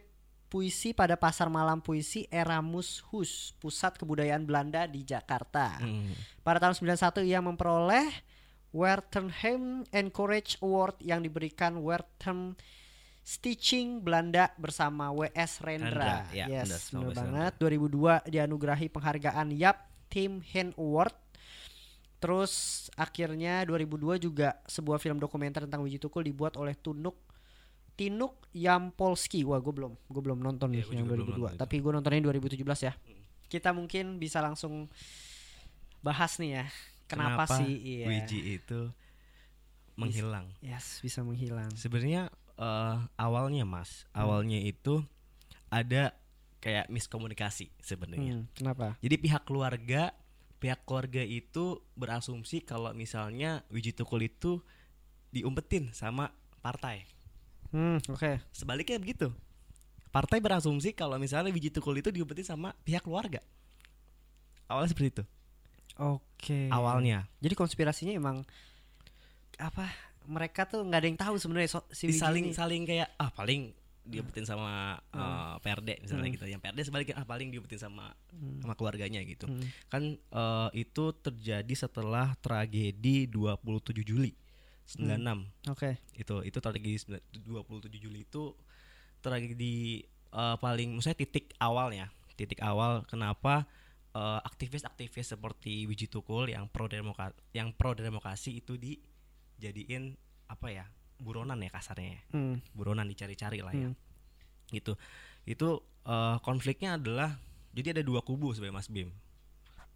[0.50, 5.82] puisi pada Pasar Malam Puisi Eramus Hus, pusat kebudayaan Belanda di Jakarta.
[5.82, 6.14] Hmm.
[6.46, 8.06] Pada tahun 91 ia memperoleh
[8.74, 12.58] Wertenheim Encourage Award yang diberikan Werthem
[13.24, 15.88] Stitching Belanda bersama WS Rendra.
[15.88, 17.52] Rendra, ya, yes, benar, banget.
[17.56, 21.16] 2002 dianugerahi penghargaan Yap Tim Hen Award.
[22.20, 22.52] Terus
[23.00, 27.16] akhirnya 2002 juga sebuah film dokumenter tentang Wiji Tukul dibuat oleh Tunuk
[27.96, 29.40] Tinuk Yampolski.
[29.48, 31.32] Wah, gue belum gue belum nonton nih Iya, gua yang juga belum 2002.
[31.32, 31.60] nonton itu.
[31.64, 32.92] Tapi gue nontonnya 2017 ya.
[33.48, 34.90] Kita mungkin bisa langsung
[36.04, 36.64] bahas nih ya.
[37.08, 38.06] Kenapa, sih iya.
[38.08, 38.88] Wiji itu
[39.94, 41.70] menghilang Yes, bisa menghilang.
[41.78, 45.02] sebenarnya eh, awalnya mas awalnya itu
[45.68, 46.14] ada
[46.58, 48.96] kayak miskomunikasi sebenarnya Hmm, kenapa?
[49.00, 50.14] jadi pihak keluarga
[50.62, 54.64] pihak keluarga itu berasumsi kalau misalnya Wiji Tukul itu
[55.28, 56.32] diumpetin sama
[56.62, 57.04] partai
[57.74, 58.38] Hmm, oke.
[58.54, 59.34] sebaliknya begitu
[60.08, 63.42] partai berasumsi kalau misalnya Wiji Tukul itu diumpetin sama pihak keluarga
[64.70, 65.24] awalnya seperti itu
[65.94, 66.66] Oke.
[66.70, 68.42] awalnya Jadi konspirasinya emang
[69.58, 69.86] apa?
[70.24, 73.72] Mereka tuh nggak ada yang tahu sebenarnya so, si saling saling kayak ah paling
[74.04, 75.20] diumpetin sama Hmm.
[75.20, 76.36] eh, PRD misalnya Hmm.
[76.36, 78.60] gitu yang PRD sebaliknya ah paling diumpetin sama Hmm.
[78.60, 79.64] sama keluarganya gitu Hmm.
[79.88, 84.36] kan eh, itu terjadi setelah tragedi 27 Juli
[84.84, 85.96] 96 Oke.
[86.14, 88.52] itu itu tragedi sembilan- 27 Juli itu
[89.20, 93.64] tragedi eh, paling maksudnya titik awalnya titik awal kenapa
[94.14, 98.78] aktivis-aktivis seperti Wiji Tukul yang pro demokrasi yang pro demokrasi itu
[99.56, 100.84] dijadiin apa ya
[101.16, 102.56] buronan ya kasarnya ya Hmm.
[102.72, 103.96] buronan dicari-cari lah ya Hmm.
[104.70, 104.98] gitu
[105.44, 105.68] itu
[106.04, 107.38] eh, konfliknya adalah
[107.72, 109.10] jadi ada dua kubu sebenarnya Mas Bim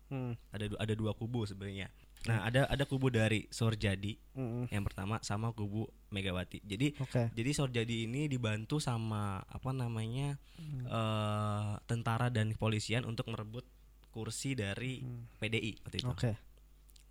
[0.09, 0.40] Hmm.
[0.49, 1.92] ada ada dua kubu sebenarnya
[2.27, 4.66] nah ada ada kubu dari Sorjadi Hmm.
[4.68, 7.29] yang pertama sama kubu Megawati jadi Oke.
[7.31, 10.83] jadi Sorjadi ini dibantu sama apa namanya Hmm.
[10.83, 13.62] eh, tentara dan kepolisian untuk merebut
[14.11, 15.29] kursi dari Hmm.
[15.37, 16.33] PDI waktu itu Oke.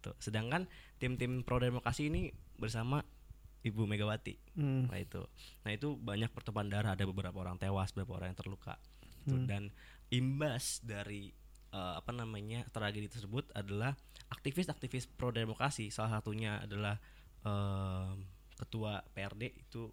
[0.07, 0.15] Tuh.
[0.19, 0.65] sedangkan
[0.97, 3.03] tim-tim pro demokrasi ini bersama
[3.61, 4.87] Ibu Megawati Hmm.
[4.87, 5.21] Nah itu,
[5.61, 6.91] nah itu banyak pertumpahan darah.
[6.97, 8.73] Ada beberapa orang tewas, beberapa orang yang terluka.
[9.27, 9.45] Tuh, Hmm.
[9.45, 9.63] Dan
[10.09, 11.29] imbas dari
[11.67, 13.93] eh, apa namanya tragedi tersebut adalah
[14.33, 15.91] aktivis-aktivis pro demokrasi.
[15.91, 16.95] Salah satunya adalah
[17.43, 18.23] em,
[18.57, 19.91] ketua PRD itu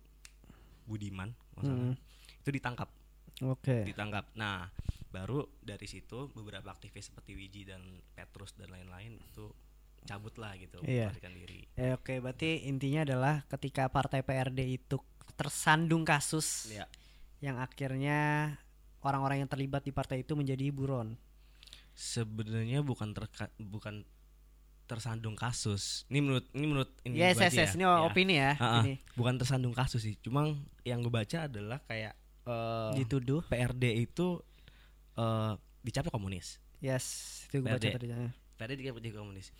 [0.86, 1.34] Budiman.
[1.60, 1.96] Hmm.
[2.44, 2.88] itu ditangkap,
[3.42, 3.84] Oke.
[3.88, 4.28] ditangkap.
[4.36, 4.68] Nah
[5.08, 7.80] baru dari situ beberapa aktivis seperti Wiji dan
[8.12, 9.48] Petrus dan lain-lain itu
[10.04, 11.08] cabut lah gitu, Iya.
[11.10, 11.60] melarikan diri.
[11.74, 15.00] Ya, oke, berarti intinya adalah ketika partai PRD itu
[15.34, 16.86] tersandung kasus Ya.
[17.40, 18.52] yang akhirnya
[19.00, 21.16] orang-orang yang terlibat di partai itu menjadi buron.
[21.94, 24.02] sebenarnya bukan terka, bukan
[24.84, 26.02] tersandung kasus.
[26.10, 27.70] Ini menurut ini menurut ini Yes, yes, yes.
[27.70, 27.78] ya.
[27.78, 28.02] Ini Ya.
[28.02, 28.52] opini ya.
[28.58, 28.82] Ah, ah.
[28.82, 30.18] Ini Bukan tersandung kasus sih.
[30.18, 30.42] Cuma
[30.82, 33.46] yang gue baca adalah kayak eh, dituduh.
[33.46, 34.42] PRD itu
[35.14, 36.58] eh dicap komunis.
[36.82, 38.10] Yes, itu gue baca tadi.
[38.10, 38.34] ya.
[38.58, 39.54] PRD dicap jadi komunis.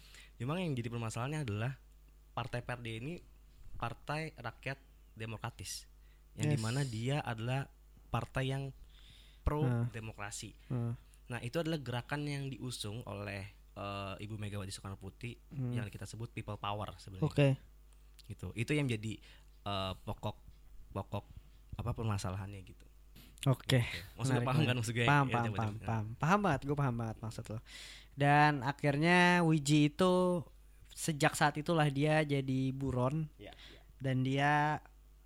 [0.45, 1.73] Cuma yang jadi permasalahannya adalah
[2.37, 3.15] partai PRD ini
[3.75, 4.77] partai rakyat
[5.17, 5.89] demokratis.
[6.37, 6.53] Yang Yes.
[6.53, 7.65] di mana dia adalah
[8.13, 8.69] partai yang
[9.41, 9.89] pro Ah.
[9.89, 10.53] demokrasi.
[10.69, 10.93] Hmm.
[11.33, 15.75] Nah, itu adalah gerakan yang diusung oleh eh, Ibu Megawati Soekarno Putri Hmm.
[15.75, 17.27] yang kita sebut people power sebenarnya.
[17.27, 17.49] Oke.
[18.29, 18.53] Gitu.
[18.55, 19.19] Itu yang jadi
[19.65, 20.37] eh, pokok
[20.93, 21.25] pokok
[21.75, 22.84] apa permasalahannya gitu.
[23.45, 23.85] Oke.
[24.17, 25.07] Maksudnya Menarik, paham kan maksudnya?
[25.07, 27.59] Paham, Ya, paham, paham, paham, paham banget, gue paham banget maksud lo.
[28.15, 30.41] Dan akhirnya Wiji itu
[30.95, 33.51] sejak saat itulah dia jadi buron Ya,
[33.99, 34.79] dan dia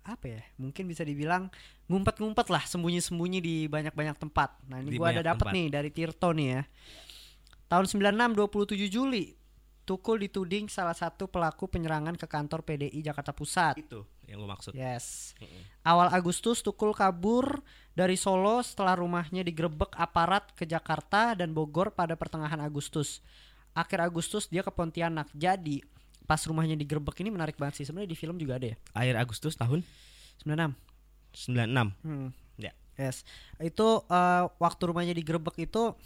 [0.03, 0.41] apa ya?
[0.57, 1.53] Mungkin bisa dibilang
[1.87, 4.57] ngumpet-ngumpet lah, sembunyi-sembunyi di banyak-banyak tempat.
[4.67, 6.61] Nah ini gue ada dapat nih dari Tirto nih ya.
[7.69, 9.39] Tahun 96 27 Juli
[9.89, 13.81] Tukul dituding salah satu pelaku penyerangan ke kantor PDI Jakarta Pusat.
[13.81, 14.71] Itu yang gue maksud.
[14.77, 15.33] Yes.
[15.41, 15.61] Mm-mm.
[15.81, 17.65] Awal Agustus Tukul kabur
[17.97, 23.25] dari Solo setelah rumahnya digerebek aparat ke Jakarta dan Bogor pada pertengahan Agustus.
[23.73, 25.27] Akhir Agustus dia ke Pontianak.
[25.33, 25.81] Jadi
[26.29, 27.85] pas rumahnya digerebek ini menarik banget sih.
[27.89, 28.77] Sebenarnya di film juga ada ya.
[28.93, 29.81] Akhir Agustus tahun
[30.45, 30.77] 96.
[31.49, 32.05] 96.
[32.05, 32.29] Hmm.
[32.61, 32.77] Ya.
[32.95, 33.25] Yes.
[33.57, 35.97] Itu eh, waktu rumahnya digerebek itu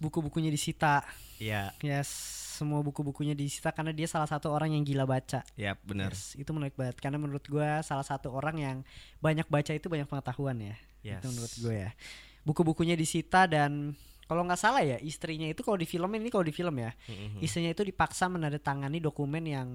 [0.00, 1.06] buku-bukunya disita.
[1.36, 2.10] Iya, Yes,
[2.56, 5.44] semua buku-bukunya disita karena dia salah satu orang yang gila baca.
[5.54, 6.16] ya benar.
[6.16, 8.76] Yes, itu menarik banget karena menurut gua salah satu orang yang
[9.20, 10.74] banyak baca itu banyak pengetahuan ya.
[11.04, 11.20] Yes.
[11.20, 11.90] Itu menurut gue ya.
[12.42, 13.92] Buku-bukunya disita dan
[14.24, 17.38] kalau nggak salah ya istrinya itu kalau di film ini kalau di film ya Mhm.
[17.38, 19.68] istrinya itu dipaksa menandatangani dokumen yang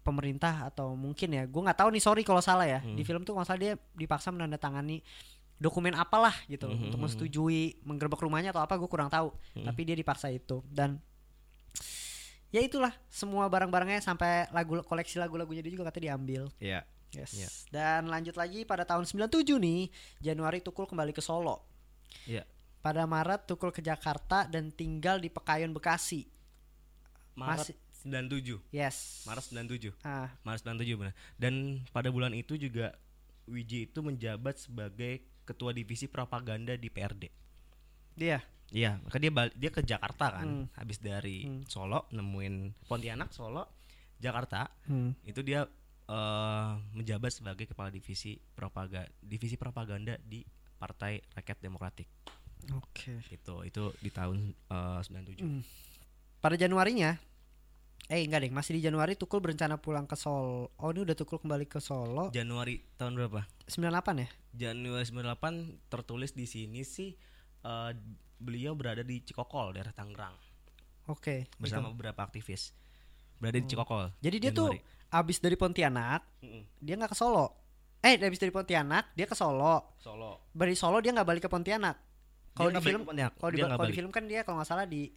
[0.00, 2.96] pemerintah atau mungkin ya gue nggak tahu nih sorry kalau salah ya Hmm.
[2.96, 5.04] di film tuh kalau salah dia dipaksa menandatangani
[5.60, 6.88] dokumen apalah gitu Mhm.
[6.88, 9.68] untuk menyetujui menggerebek rumahnya atau apa gue kurang tahu Hmm.
[9.68, 10.96] tapi dia dipaksa itu dan
[12.50, 16.82] ya itulah semua barang-barangnya sampai lagu koleksi lagu-lagunya dia juga katanya diambil Iya.
[17.10, 17.48] yes Iya.
[17.70, 21.62] dan lanjut lagi pada tahun 97 nih Januari Tukul kembali ke Solo
[22.24, 22.42] Iya.
[22.80, 26.26] pada Maret Tukul ke Jakarta dan tinggal di Pekayon Bekasi
[27.34, 28.58] Maret Masih- 97.
[28.70, 29.92] yes Maret 97.
[30.02, 31.14] ah Maret 97 benar.
[31.36, 31.54] Dan
[31.88, 32.96] pada bulan itu juga
[33.44, 37.30] Wiji itu menjabat sebagai ketua divisi propaganda di PRD.
[38.12, 38.38] dia
[38.70, 40.66] Iya, maka dia dia ke Jakarta kan, Hmm.
[40.78, 41.66] habis dari Hmm.
[41.66, 43.66] Solo nemuin Pontianak, Solo,
[44.16, 45.26] Jakarta, hmm.
[45.26, 45.66] itu dia
[46.06, 50.42] eh, menjabat sebagai kepala divisi propaganda divisi propaganda di
[50.74, 52.08] Partai Rakyat Demokratik.
[52.70, 55.38] oke Itu itu di tahun eh, 97.
[55.40, 55.62] Hmm.
[56.38, 57.14] pada Januarinya
[58.06, 61.38] eh enggak deh masih di Januari Tukul berencana pulang ke Solo oh ini udah Tukul
[61.38, 63.46] kembali ke Solo Januari tahun berapa?
[63.70, 63.78] 98
[64.18, 64.28] ya
[64.66, 67.14] Januari 98 tertulis di sini sih
[67.62, 67.90] eh,
[68.40, 70.32] beliau berada di Cikokol daerah Tangerang
[71.06, 71.94] oke bersama itu.
[71.94, 72.72] beberapa aktivis.
[73.36, 74.10] Berada di Cikokol.
[74.18, 74.80] jadi dia Januari.
[74.80, 76.62] tuh abis dari Pontianak Mm-mm.
[76.76, 77.46] dia nggak ke Solo
[78.00, 80.48] eh abis dari Pontianak dia ke Solo Solo.
[80.50, 81.96] dari Solo dia nggak balik ke Pontianak
[82.50, 85.08] kalau di film kalau di, kalau di film kan dia kalau nggak salah di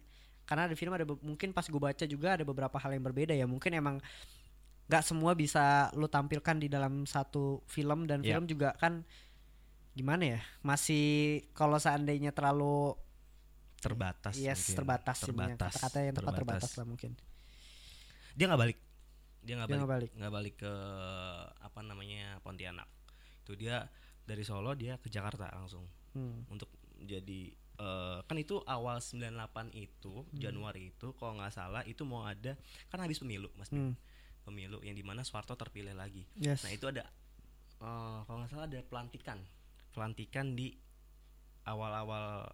[0.44, 3.44] karena di film ada mungkin pas gue baca juga ada beberapa hal yang berbeda ya
[3.44, 3.96] mungkin emang
[4.84, 8.36] nggak semua bisa lu tampilkan di dalam satu film dan Ya.
[8.36, 9.00] film juga kan
[9.92, 11.04] gimana ya masih
[11.52, 12.92] kalau seandainya terlalu
[13.84, 14.76] terbatas yes mungkin.
[14.76, 17.10] terbatas, sih, banyak terbatas kata-kata yang tepat terbatas lah mungkin
[18.32, 18.78] dia nggak balik
[19.40, 20.10] dia nggak balik nggak balik.
[20.32, 20.72] balik ke
[21.60, 22.88] apa namanya Pontianak
[23.40, 23.84] itu dia
[24.22, 26.46] dari Solo dia ke Jakarta langsung Hmm.
[26.46, 29.34] untuk jadi eh, kan itu awal 98
[29.74, 30.30] itu Hmm.
[30.32, 32.54] Januari itu kalau nggak salah itu mau ada
[32.86, 33.66] kan habis pemilu Mas.
[33.68, 33.98] Hmm.
[34.40, 37.02] pemilu yang di mana Soeharto terpilih lagi yes nah itu ada
[37.76, 39.42] eh, kalau nggak salah ada pelantikan
[39.90, 40.70] pelantikan di
[41.64, 42.46] awal-awal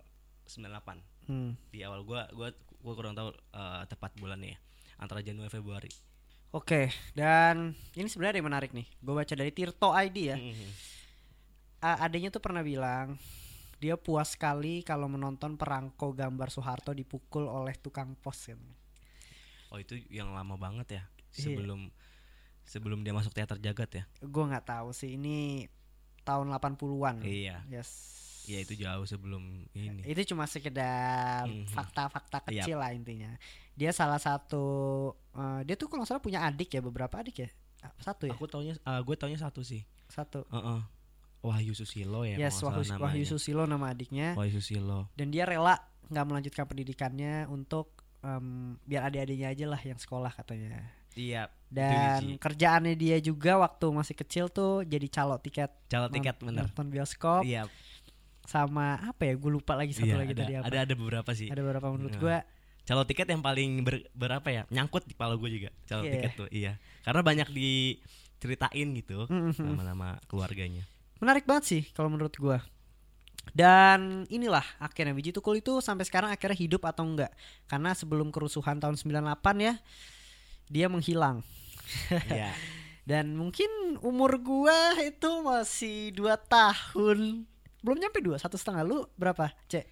[0.46, 1.54] 98 Hmm.
[1.70, 2.50] di awal gua gua
[2.82, 4.58] gua kurang tahu eh, tepat bulannya ya
[4.98, 5.90] antara Januari Februari
[6.50, 8.82] Oke, dan ini sebenarnya yang menarik nih.
[8.98, 10.34] Gue baca dari Tirto ID ya.
[10.34, 10.66] Mhm.
[11.78, 13.14] A- adanya tuh pernah bilang
[13.78, 18.44] dia puas sekali kalau menonton perangko gambar Soeharto dipukul oleh tukang pos.
[18.44, 18.58] Gitu.
[19.70, 21.54] oh itu yang lama banget ya Iya.
[21.54, 21.80] sebelum
[22.66, 25.70] sebelum dia masuk teater jagat ya Gue nggak tahu sih ini
[26.20, 27.22] tahun 80-an.
[27.22, 28.18] iya Yes.
[28.50, 31.70] Iya itu jauh sebelum ini Itu cuma sekedar Mhm.
[31.70, 33.30] fakta-fakta kecil lah intinya.
[33.72, 34.64] Dia salah satu
[35.32, 37.48] eh, dia tuh kalau salah punya adik ya beberapa adik ya.
[37.96, 38.34] Satu ya?
[38.34, 40.42] aku taunya ah, gue taunya satu sih Satu.
[40.50, 40.80] Heeh.
[41.40, 43.24] Wahyu Susilo ya yes, Wahyu, Wahyu.
[43.24, 44.36] Susilo nama adiknya.
[44.36, 49.96] Wahyu Susilo dan dia rela nggak melanjutkan pendidikannya untuk em, biar adik-adiknya aja lah yang
[49.96, 56.06] sekolah katanya iya dan kerjaannya dia juga waktu masih kecil tuh jadi calo tiket calon
[56.06, 57.64] non- tiket bener nonton bioskop iya
[58.46, 60.64] sama apa ya gue lupa lagi satu iya, lagi ada, tadi apa.
[60.66, 61.48] ada ada beberapa sih.
[61.48, 62.22] Ada beberapa menurut Nah.
[62.22, 62.36] gue
[62.88, 64.62] calon tiket yang paling ber, berapa ya?
[64.72, 66.12] Nyangkut di kepala gue juga calon Iya.
[66.18, 66.72] tiket tuh iya.
[67.06, 69.28] Karena banyak diceritain gitu
[69.60, 70.84] nama-nama keluarganya.
[71.20, 72.58] Menarik banget sih kalau menurut gue
[73.50, 77.32] dan inilah akhirnya Wiji Tukul itu sampai sekarang akhirnya hidup atau enggak?
[77.66, 79.74] Karena sebelum kerusuhan tahun 98 ya
[80.70, 81.42] dia menghilang.
[82.30, 82.54] Iya.
[83.10, 87.42] Dan mungkin umur gua itu masih dua tahun.
[87.80, 88.82] Belum nyampe dua, satu setengah.
[88.82, 89.84] Lu berapa, Cek?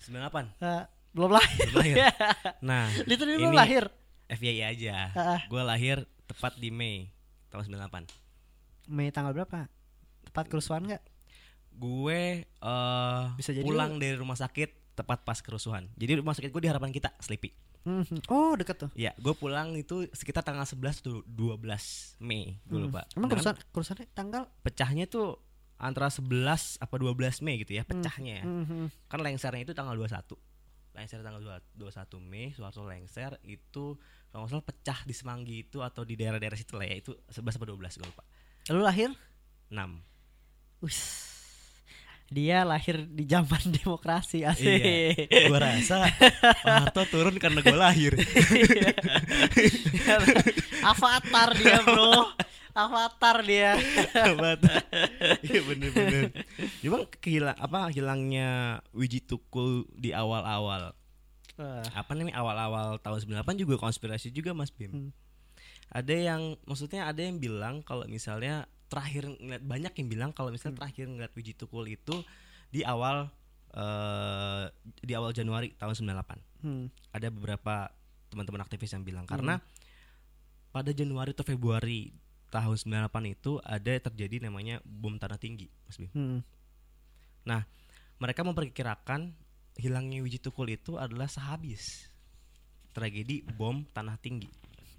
[0.00, 1.66] 98 Eh, belum lahir.
[1.66, 1.96] Belum lahir.
[2.62, 3.84] nah Literally ini belum lahir.
[4.28, 5.40] FYI aja Ah.
[5.42, 7.10] gue lahir tepat di Mei
[7.48, 8.06] tahun 98
[8.86, 9.66] Mei tanggal berapa?
[10.22, 11.02] Tepat kerusuhan nggak?
[11.72, 16.60] gue eh Bisa jadi pulang dari rumah sakit tepat pas kerusuhan jadi rumah sakit gue
[16.60, 18.28] di harapan kita Sleepy Mhm.
[18.28, 18.90] Oh deket tuh.
[18.92, 21.56] ya gue pulang itu sekitar tanggal 11 tuh 12
[22.18, 22.86] Mei gue Hmm.
[22.86, 24.42] lupa Emang kerusuhan kerusuhannya tanggal?
[24.60, 25.40] pecahnya tuh
[25.80, 26.28] antara 11
[26.76, 29.08] apa 12 Mei gitu ya pecahnya ya Mhm.
[29.08, 30.36] kan lengsernya itu tanggal 21
[30.90, 33.96] lengser tanggal 2 21 Mei Soeharto lengser itu
[34.28, 37.56] kalau nggak salah pecah di Semanggi itu atau di daerah-daerah situ lah ya itu 11
[37.56, 38.22] atau 12 gue lupa
[38.68, 39.08] Lu lahir?
[39.70, 40.04] 6
[40.80, 41.00] Wis.
[42.26, 44.62] Dia lahir di zaman demokrasi asik.
[44.62, 45.50] Iya.
[45.50, 46.06] Gue rasa
[46.62, 48.14] Soeharto turun karena gue lahir.
[50.82, 52.12] Avatar dia, Bro.
[52.72, 53.74] Avatar dia.
[54.30, 54.82] Avatar.
[55.42, 56.30] Iya bener-bener.
[56.80, 60.94] Cuma kehilang apa hilangnya Wiji Tukul di awal-awal
[61.60, 61.84] Wah.
[61.92, 64.90] apa namanya awal-awal tahun 98 juga konspirasi juga Mas Bim.
[64.90, 65.10] Hmm.
[65.90, 70.78] Ada yang maksudnya ada yang bilang kalau misalnya terakhir ngeliat banyak yang bilang kalau misalnya
[70.78, 70.82] Hmm.
[70.86, 72.22] terakhir ngeliat Wiji Tukul itu
[72.70, 73.28] di awal
[73.70, 74.64] eh
[75.02, 76.66] di awal Januari tahun 98.
[76.66, 76.86] Hmm.
[77.14, 77.90] Ada beberapa
[78.30, 79.58] teman-teman aktivis yang bilang karena
[80.70, 82.14] pada Januari atau Februari
[82.50, 86.10] tahun 98 itu ada terjadi namanya bom tanah tinggi Mas Bim.
[86.12, 86.40] Hmm.
[88.20, 89.32] Mereka memperkirakan
[89.80, 92.10] hilangnya Wiji Tukul itu adalah sehabis
[92.92, 94.50] tragedi bom tanah tinggi.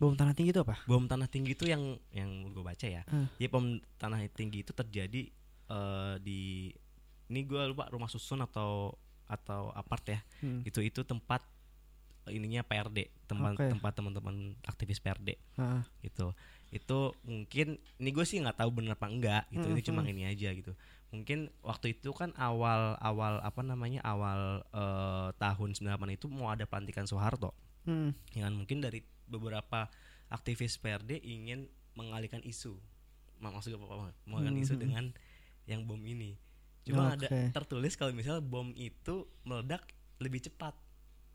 [0.01, 0.81] Bom tanah tinggi itu apa?
[0.89, 3.05] Bom tanah tinggi itu yang yang gue baca ya.
[3.05, 3.29] Hmm.
[3.37, 5.29] Jadi bom tanah tinggi itu terjadi
[5.69, 6.73] eh, di
[7.29, 8.97] ini gue lupa rumah susun atau
[9.29, 10.19] atau apart ya.
[10.41, 10.65] Hmm.
[10.65, 11.45] Itu itu tempat
[12.33, 13.69] ininya PRD, tempat Oke.
[13.69, 15.85] tempat teman-teman aktivis PRD Ah.
[16.01, 16.33] gitu.
[16.71, 19.67] Itu mungkin ini gue sih nggak tahu bener apa enggak gitu.
[19.67, 20.11] Ini Hmm, cuma hmm.
[20.11, 20.71] ini aja gitu.
[21.11, 25.83] Mungkin waktu itu kan awal awal apa namanya awal eh, tahun 98
[26.15, 28.13] itu mau ada pelantikan Soeharto Hmm.
[28.31, 29.89] ya kan mungkin dari beberapa
[30.27, 32.77] aktivis PRD ingin mengalihkan isu
[33.37, 35.09] Mak- maksud gue apa mengalihkan isu dengan
[35.65, 36.37] yang bom ini
[36.81, 37.49] cuma ada Oke.
[37.49, 39.81] tertulis kalau misalnya bom itu meledak
[40.17, 40.77] lebih cepat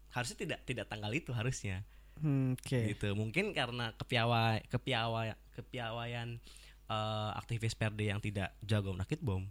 [0.09, 1.83] harusnya tidak tidak tanggal itu harusnya
[2.17, 2.91] Hmm, Oke.
[2.91, 5.21] gitu mungkin karena kepiawa kepiawa
[5.53, 6.41] kepiawaian
[6.87, 9.45] eh, aktivis PRD yang tidak jago merakit bom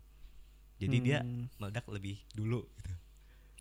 [0.76, 1.48] jadi dia Hmm.
[1.56, 2.92] meledak lebih dulu gitu.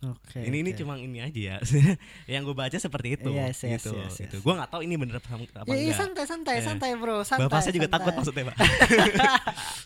[0.05, 0.37] Oke.
[0.39, 0.77] ini ini oke.
[0.77, 1.57] cuma ini aja ya
[2.29, 4.27] yang gue baca seperti itu Yes, yes, gitu yes, yes.
[4.27, 6.61] gitu gue nggak tahu ini bener apa, apa Ya, iya, enggak santai santai Eh.
[6.61, 7.97] santai bro santai bapak saya juga santai.
[7.97, 8.57] takut maksudnya pak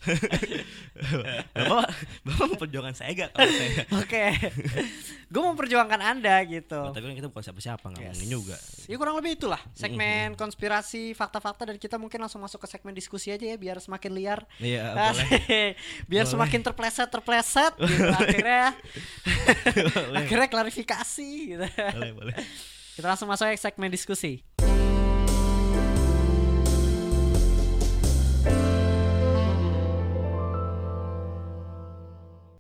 [1.56, 1.88] bapak
[2.26, 4.24] bapak memperjuangkan saya gak kalau saya Oke,
[5.30, 6.74] gue memperjuangkan anda gitu.
[6.76, 8.14] Oh, tapi kan kita bukan siapa-siapa nggak Yes.
[8.18, 12.68] mungkin juga Ya kurang lebih itulah segmen konspirasi fakta-fakta dan kita mungkin langsung masuk ke
[12.68, 14.40] segmen diskusi aja ya biar semakin liar.
[14.58, 16.34] iya boleh biar Boleh.
[16.34, 18.74] semakin terpleset terpleset gitu akhirnya
[20.10, 21.66] boleh akhirnya klarifikasi gitu.
[21.94, 22.36] boleh boleh
[22.90, 24.44] Kita langsung masuk ke segmen diskusi.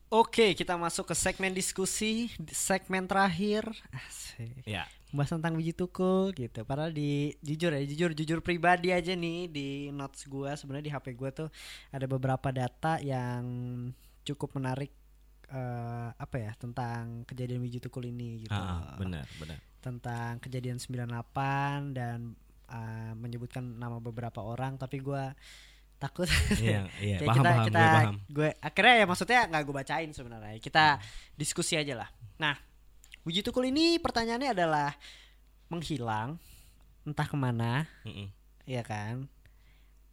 [0.10, 3.62] Oke, kita masuk ke segmen diskusi, di segmen terakhir.
[3.93, 4.65] Asik.
[4.65, 6.65] ya Bahas tentang biji tukul gitu.
[6.65, 11.13] Padahal di jujur ya, jujur jujur pribadi aja nih di notes gua sebenarnya di HP
[11.13, 11.54] gua tuh
[11.93, 13.45] ada beberapa data yang
[14.26, 14.89] cukup menarik
[15.54, 18.58] eh, apa ya tentang kejadian biji tukul ini gitu.
[18.58, 22.34] ah, benar benar Tentang kejadian 98 dan
[22.65, 25.38] eh, menyebutkan nama beberapa orang tapi gua
[25.99, 26.25] takut.
[26.55, 28.15] Iya iya Kayak paham kita, paham kita gue paham.
[28.25, 30.55] gue akhirnya ya maksudnya nggak gue bacain sebenarnya.
[30.57, 30.85] Kita
[31.35, 32.09] diskusi aja lah.
[32.39, 32.55] Nah
[33.23, 34.95] uji tukul ini pertanyaannya adalah
[35.67, 36.39] menghilang
[37.03, 38.31] entah ke mana Mm-mm.
[38.63, 39.27] ya kan?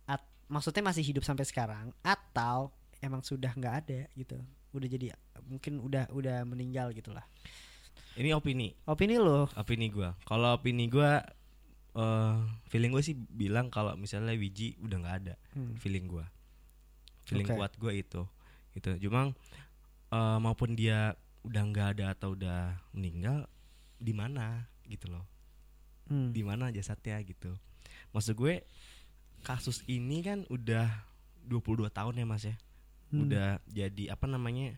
[0.04, 4.36] At- maksudnya masih hidup sampai sekarang atau emang sudah nggak ada gitu.
[4.74, 5.14] Udah jadi
[5.46, 7.24] mungkin udah udah meninggal gitulah.
[8.16, 8.72] Ini opini.
[8.84, 9.46] Opini lo.
[9.54, 11.10] Opini gue kalau opini gue
[11.96, 15.72] eh feeling gue sih bilang kalau misalnya Wiji udah nggak ada Hmm.
[15.76, 16.24] feeling gue
[17.24, 17.56] feeling Oke.
[17.56, 18.22] kuat gue itu
[18.72, 19.32] itu cuma
[20.08, 23.48] eh, maupun dia udah nggak ada atau udah meninggal
[23.96, 25.24] di mana gitu loh
[26.06, 26.30] Hmm.
[26.30, 27.50] di mana jasadnya gitu
[28.12, 28.62] maksud gue
[29.42, 30.86] kasus ini kan udah
[31.42, 32.56] 22 tahun ya mas ya
[33.06, 33.24] Hmm.
[33.24, 34.74] udah jadi apa namanya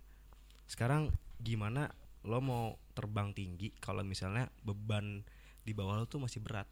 [0.65, 1.89] sekarang gimana
[2.23, 5.25] lo mau terbang tinggi kalau misalnya beban
[5.63, 6.69] di bawah lo tuh masih berat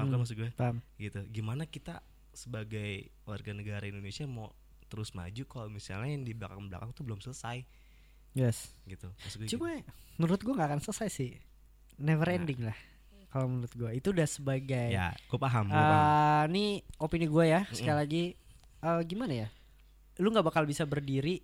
[0.00, 0.22] paham kan Hmm.
[0.22, 0.50] maksud gue?
[0.52, 0.76] paham.
[0.96, 1.20] Gitu.
[1.30, 2.90] Gimana kita sebagai
[3.22, 4.50] warga negara Indonesia mau
[4.86, 7.62] terus maju kalau misalnya yang di belakang belakang tuh belum selesai?
[8.32, 8.70] Yes.
[8.84, 9.06] Gitu.
[9.06, 9.70] Maksud gue cuma
[10.16, 11.30] menurut gue nggak akan selesai sih.
[11.96, 12.36] Never Nah.
[12.36, 12.78] ending lah
[13.28, 14.96] kalau menurut gue itu udah sebagai gitu.
[14.96, 16.00] ya gue paham gue paham.
[16.00, 16.64] Eh, ini
[16.96, 18.24] opini gue ya sekali lagi.
[18.80, 19.48] Eh, gimana ya?
[20.18, 21.38] Lu nggak bakal bisa berdiri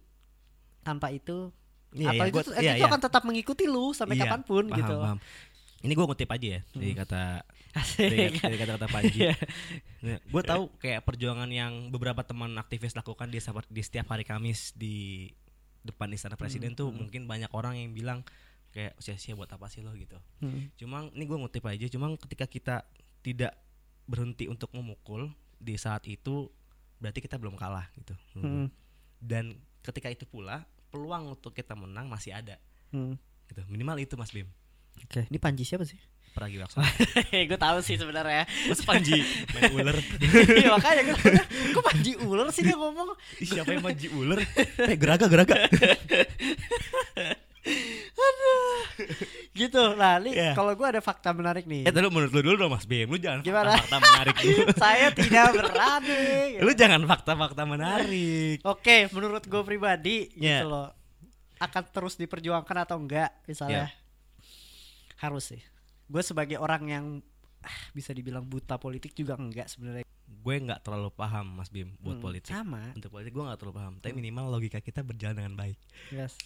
[0.81, 1.51] tanpa itu.
[1.93, 2.85] Iya, atau iya, itu, gua- itu iya, iya.
[2.85, 4.97] akan tetap mengikuti lu sampai Iya, kapan pun paham, gitu.
[4.99, 5.19] paham.
[5.87, 7.01] Ini gue ngutip aja ya dari Hmm.
[7.01, 7.23] kata
[7.77, 8.09] Asik.
[8.09, 9.37] dari, dari kata-kata Panji Iya.
[10.19, 15.29] gue tahu kayak perjuangan yang beberapa teman aktivis lakukan di, di setiap hari Kamis di
[15.81, 18.27] depan istana presiden Hmm, tuh mungkin banyak orang yang bilang
[18.69, 20.69] kayak sia-sia buat apa sih lo gitu Hmm.
[20.75, 22.77] Cuma ini gue ngutip aja, cuma ketika kita
[23.23, 23.55] tidak
[24.05, 26.51] berhenti untuk memukul di saat itu
[26.97, 28.15] berarti kita belum kalah gitu.
[28.35, 28.69] Hmm.
[29.19, 32.57] Dan ketika itu pula peluang untuk kita menang masih ada
[32.89, 33.15] Hmm.
[33.47, 33.61] gitu.
[33.67, 34.49] Minimal itu Mas Bim.
[34.99, 35.97] Oke, ini Panji siapa sih?
[36.33, 36.85] Pragiwaksono.
[37.49, 38.45] gue tahu sih sebenarnya.
[38.69, 39.97] Mas Panji main ular.
[40.53, 41.17] Iya makanya gue
[41.73, 43.17] kok Panji ular sih dia ngomong.
[43.39, 44.45] Siapa yang Panji ular?
[44.93, 45.57] Eh geraga geraga.
[49.57, 49.97] gitu.
[49.97, 50.53] Nah, nih Iya.
[50.53, 51.83] kalau gue ada fakta menarik nih.
[51.83, 53.73] Eh, tadi menurut lu dulu dong Mas Bim, lu jangan Gimana?
[53.73, 54.63] fakta-fakta menarik dulu.
[54.77, 56.21] Saya tidak berani.
[56.61, 58.59] lu jangan fakta-fakta menarik.
[58.63, 60.61] Oke, menurut gue pribadi Iya.
[60.61, 60.89] gitu loh.
[61.57, 63.89] Akan terus diperjuangkan atau enggak misalnya.
[63.89, 64.05] Iya.
[65.17, 65.63] Harus sih.
[66.07, 67.05] Gue sebagai orang yang
[67.61, 70.05] ah, bisa dibilang buta politik juga enggak sebenarnya.
[70.27, 72.51] Gue nggak terlalu paham Mas Bim buat Hmm, politik.
[72.51, 72.95] Sama.
[72.95, 75.79] Untuk politik gue nggak terlalu paham, tapi minimal logika kita berjalan dengan baik.
[76.11, 76.39] Yes.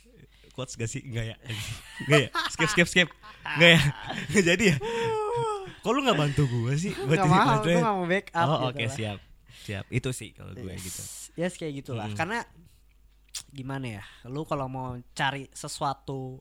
[0.50, 1.04] Quotes gak sih?
[1.04, 1.36] Enggak ya?
[2.04, 2.28] Enggak ya?
[2.50, 3.08] Skip skip skip.
[3.56, 3.80] Enggak ya?
[4.32, 4.76] Nggak jadi ya?
[5.80, 6.92] Kok lu gak bantu gue sih?
[6.92, 7.78] buat Gak mau, gue Bim?
[7.80, 8.92] gak mau backup Oh gitu oke lah.
[8.92, 9.18] siap.
[9.60, 9.84] Siap.
[9.88, 10.82] Itu sih kalau gue yes.
[10.84, 11.02] gitu.
[11.36, 12.08] Yes kayak gitulah.
[12.08, 12.16] Hmm.
[12.16, 12.38] Karena
[13.48, 14.04] gimana ya?
[14.28, 16.40] Lu kalau mau cari sesuatu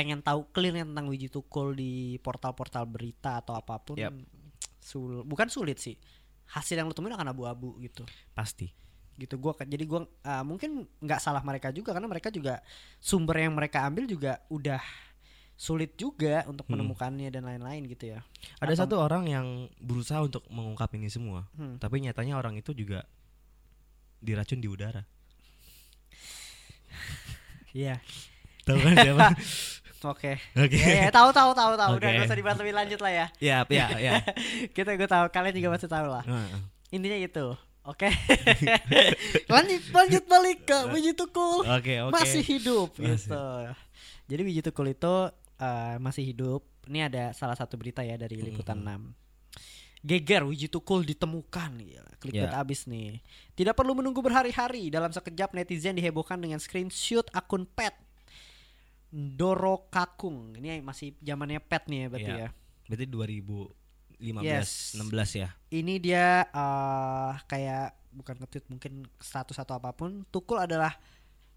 [0.00, 4.16] pengen tahu clear tentang Wiji Tukul di portal-portal berita atau apa pun Yap.
[4.80, 6.00] sul bukan sulit sih.
[6.48, 8.08] Hasil yang lu temuin akan abu-abu gitu.
[8.32, 8.72] Pasti.
[9.14, 12.64] Gitu gua jadi gua uh, mungkin nggak salah mereka juga karena mereka juga
[12.96, 14.80] sumber yang mereka ambil juga udah
[15.54, 16.80] sulit juga untuk Hmm.
[16.80, 18.24] menemukannya dan lain-lain gitu ya.
[18.58, 21.76] Ada Atau- satu orang yang berusaha untuk mengungkap ini semua, Hmm.
[21.76, 23.04] tapi nyatanya orang itu juga
[24.18, 25.04] diracun di udara.
[27.70, 28.00] Iya.
[28.64, 29.28] Tahu kan siapa?
[30.00, 30.40] Oke.
[30.56, 30.80] Oke.
[30.80, 31.92] Ya, ya, tahu tahu tahu tahu.
[32.00, 32.16] Udah Oke.
[32.16, 33.26] gak usah dibahas lebih lanjut lah ya.
[33.36, 34.12] Ya, ya, ya.
[34.72, 36.24] Kita gue tahu kalian juga pasti tahu lah.
[36.24, 36.60] Heeh.
[36.96, 37.46] Intinya itu.
[37.84, 38.08] Oke.
[39.52, 41.64] lanjut lanjut balik ke Wiji Tukul.
[41.68, 42.12] Oke, oke.
[42.12, 43.28] Masih hidup Masih.
[43.28, 43.44] gitu.
[44.28, 45.14] Jadi Wiji Tukul itu
[45.60, 46.64] eh, masih hidup.
[46.88, 49.14] Ini ada salah satu berita ya dari liputan 6.
[50.00, 52.56] Geger Wiji Tukul ditemukan Gila, Clickbait Ya.
[52.56, 53.20] abis nih
[53.52, 57.92] Tidak perlu menunggu berhari-hari Dalam sekejap netizen dihebohkan dengan screenshot akun pet
[59.10, 62.38] Doro Kakung Ini masih zamannya pet nih ya berarti Ya.
[62.38, 62.48] ya
[62.86, 64.70] Berarti 2015 Yes.
[64.94, 65.48] 16 ya.
[65.70, 70.92] ini dia eh kayak bukan nge-tweet mungkin status atau apa pun Tukul adalah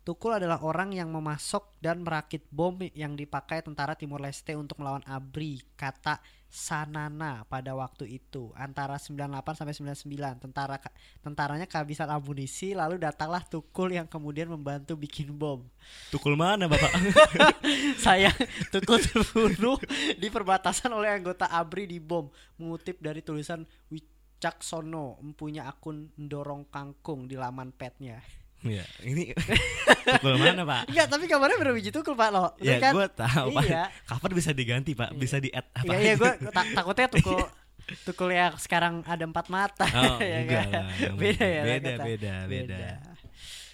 [0.03, 4.99] Tukul adalah orang yang memasok dan merakit bom yang dipakai tentara Timur Leste untuk melawan
[5.07, 6.19] ABRI kata
[6.51, 10.75] Sanana pada waktu itu antara 98 sampai 99 tentara
[11.23, 15.63] tentaranya kehabisan amunisi lalu datanglah Tukul yang kemudian membantu bikin bom.
[16.11, 16.99] Tukul mana, Bapak?
[18.03, 18.35] saya
[18.75, 19.79] Tukul terbunuh
[20.19, 22.27] di perbatasan oleh anggota ABRI di bom.
[22.59, 29.35] Mengutip dari tulisan Wicaksono mempunyai akun Ndorong Kangkung di laman petnya ya, ini
[30.13, 30.81] Tukul mana, Pak?
[30.87, 32.91] Enggak tapi kabarnya bener biji tukul pak lo Ya, kan?
[32.91, 33.63] gue tahu, Pak.
[33.63, 35.11] Iya Cover bisa diganti, Pak.
[35.13, 36.31] Bisa di-add apa Iya iya gue
[36.73, 37.43] takutnya tukul
[38.05, 40.81] Tukul yang sekarang ada empat mata Oh, ya enggak kan?
[40.81, 42.03] lah, yang Beda ya beda, kata.
[42.05, 42.77] beda, beda.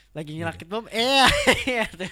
[0.10, 1.22] Lagi ngerakit bom Eh
[1.64, 2.06] iya itu.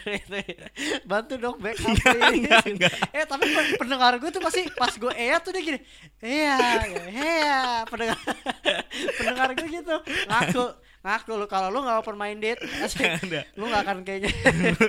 [1.03, 2.37] Bantu dong Enggak, please.
[2.37, 2.93] enggak, enggak.
[3.09, 5.79] Eh tapi pe- pendengar gue tuh pasti Pas gue iya tuh dia gini
[6.21, 6.57] Iya
[7.09, 8.21] Iya Pendengar
[9.11, 10.65] Pendengar gue gitu Ngaku
[11.07, 12.59] Ngaku lu Kalau lu gak open minded
[13.27, 13.45] Nggak.
[13.55, 14.31] Lu gak akan kayaknya.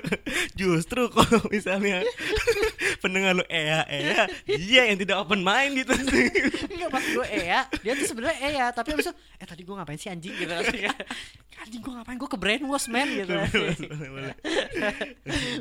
[0.59, 2.03] Justru kalau misalnya
[3.03, 5.95] pendengar lu Ea Ea dia yang tidak open mind gitu.
[5.95, 7.63] Enggak pas gue Ea.
[7.87, 10.35] Dia tuh sebenarnya Ea Tapi abis itu Eh tadi gue ngapain sih anjing?
[10.35, 10.51] Gitu.
[11.63, 12.19] Anjing gue ngapain?
[12.19, 13.35] Gue ke brainwash man gitu.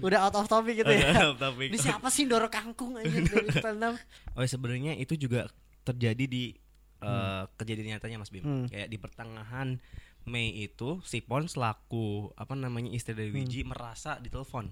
[0.01, 1.13] Udah out of topic gitu ya.
[1.13, 1.69] Out of topic.
[1.69, 3.13] Ini siapa sih Doro Kangkung aja
[4.33, 5.45] Oh sebenarnya itu juga
[5.85, 6.51] terjadi di
[7.01, 8.43] eh, kejadian nyatanya Mas Bim.
[8.43, 8.65] Hmm.
[8.69, 9.77] Kayak di pertengahan
[10.27, 14.67] Mei itu si Pon selaku apa namanya istri dari Wiji merasa ditelepon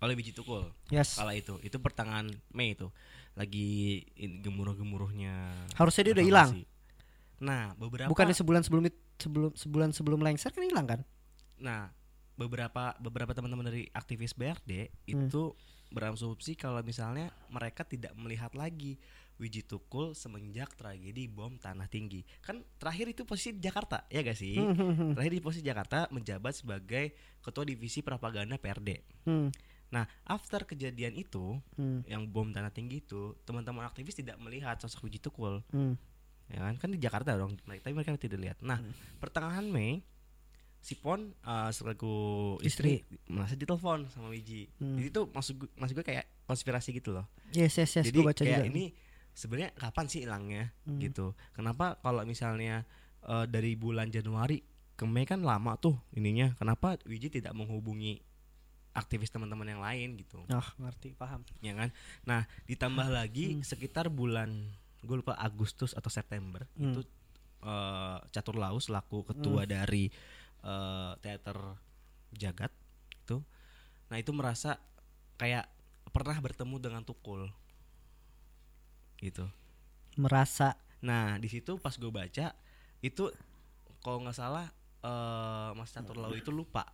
[0.00, 0.64] oleh Wiji Tukul.
[0.88, 2.88] Yes Kala itu, itu pertengahan Mei itu
[3.34, 5.66] lagi gemuruh-gemuruhnya.
[5.74, 6.50] Harusnya dia udah hilang.
[7.40, 8.84] Nah, beberapa Bukannya sebulan sebelum
[9.16, 11.00] sebelum sebulan sebelum lengser kan hilang kan?
[11.60, 11.90] Nah,
[12.36, 15.26] beberapa beberapa teman-teman dari aktivis BRD Hmm.
[15.28, 15.52] itu
[15.90, 18.96] berasumsi kalau misalnya mereka tidak melihat lagi
[19.40, 22.22] Wiji Tukul semenjak tragedi bom Tanah Tinggi.
[22.38, 24.54] Kan terakhir itu posisi di Jakarta, ya gak sih?
[24.54, 24.76] Hmm.
[25.16, 29.00] Terakhir di posisi Jakarta menjabat sebagai ketua divisi propaganda PRD.
[29.24, 29.48] Hmm.
[29.90, 32.04] Nah, after kejadian itu, Hmm.
[32.04, 35.96] yang bom Tanah Tinggi itu, teman-teman aktivis tidak melihat sosok Wiji Tukul Hmm.
[36.46, 38.90] ya kan kan di Jakarta dong mereka tapi mereka tidak lihat nah Hmm.
[39.16, 40.02] pertengahan Mei
[40.78, 42.10] si Pon uh, selaku
[42.60, 44.96] istri, merasa ditelepon sama Wiji Hmm.
[44.96, 48.26] jadi itu maksud gue, maksud gue kayak konspirasi gitu loh Yes yes yes jadi gue
[48.26, 48.66] baca kayak juga.
[48.68, 48.84] ini
[49.32, 50.70] sebenarnya kapan sih hilangnya?
[50.84, 50.98] Hmm.
[50.98, 51.32] gitu.
[51.52, 52.84] Kenapa kalau misalnya
[53.22, 54.60] uh, dari bulan Januari
[54.94, 56.52] ke Mei kan lama tuh ininya.
[56.54, 58.20] Kenapa Wiji tidak menghubungi
[58.90, 60.42] aktivis teman-teman yang lain gitu?
[60.44, 61.40] Oh ngerti paham.
[61.60, 61.88] ya kan?
[62.26, 63.62] Nah ditambah lagi Hmm.
[63.62, 64.50] sekitar bulan
[65.00, 66.92] gue lupa Agustus atau September Hmm.
[66.92, 67.00] itu
[67.60, 70.10] eh, Catur Laus selaku ketua dari
[70.60, 71.56] eh, teater
[72.30, 72.68] Jagat
[73.16, 73.40] itu.
[74.12, 74.76] Nah itu merasa
[75.36, 75.64] kayak
[76.10, 77.48] pernah bertemu dengan Tukul
[79.20, 79.44] gitu
[80.16, 82.52] Merasa nah di situ pas gue baca
[83.00, 83.24] itu
[84.00, 84.68] kalau nggak salah
[85.00, 86.84] eh, Mas Catur Laus itu lupa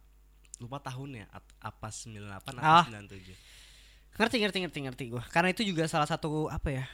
[0.57, 1.27] lupa tahunnya
[1.61, 2.23] apa 98
[2.55, 2.85] atau Ah.
[2.87, 3.35] 97
[4.17, 5.23] Ngerti ngerti ngerti ngerti gue.
[5.29, 6.89] Karena itu juga salah satu apa ya?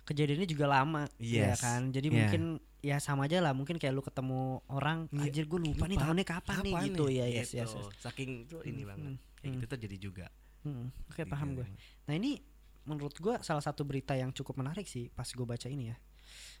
[0.00, 1.60] Kejadiannya juga lama, ya Yes.
[1.60, 1.90] kan.
[1.90, 2.16] Jadi Yeah.
[2.16, 2.42] mungkin
[2.80, 3.52] ya sama aja lah.
[3.52, 5.28] Mungkin kayak lu ketemu orang, Iya.
[5.28, 6.02] anjir gue lupa, nih Lupa.
[6.06, 7.26] tahunnya kapan, nih gitu ya.
[7.26, 7.58] Yes, Gitu.
[7.58, 7.86] yes, yes.
[7.98, 9.04] Saking tuh ini Hmm, banget.
[9.04, 9.58] hmm, Kayak hmm.
[9.58, 10.26] gitu terjadi juga.
[10.62, 11.66] Hmm, Oke Di paham gue.
[12.06, 12.32] Nah ini
[12.86, 15.96] menurut gue salah satu berita yang cukup menarik sih pas gue baca ini ya.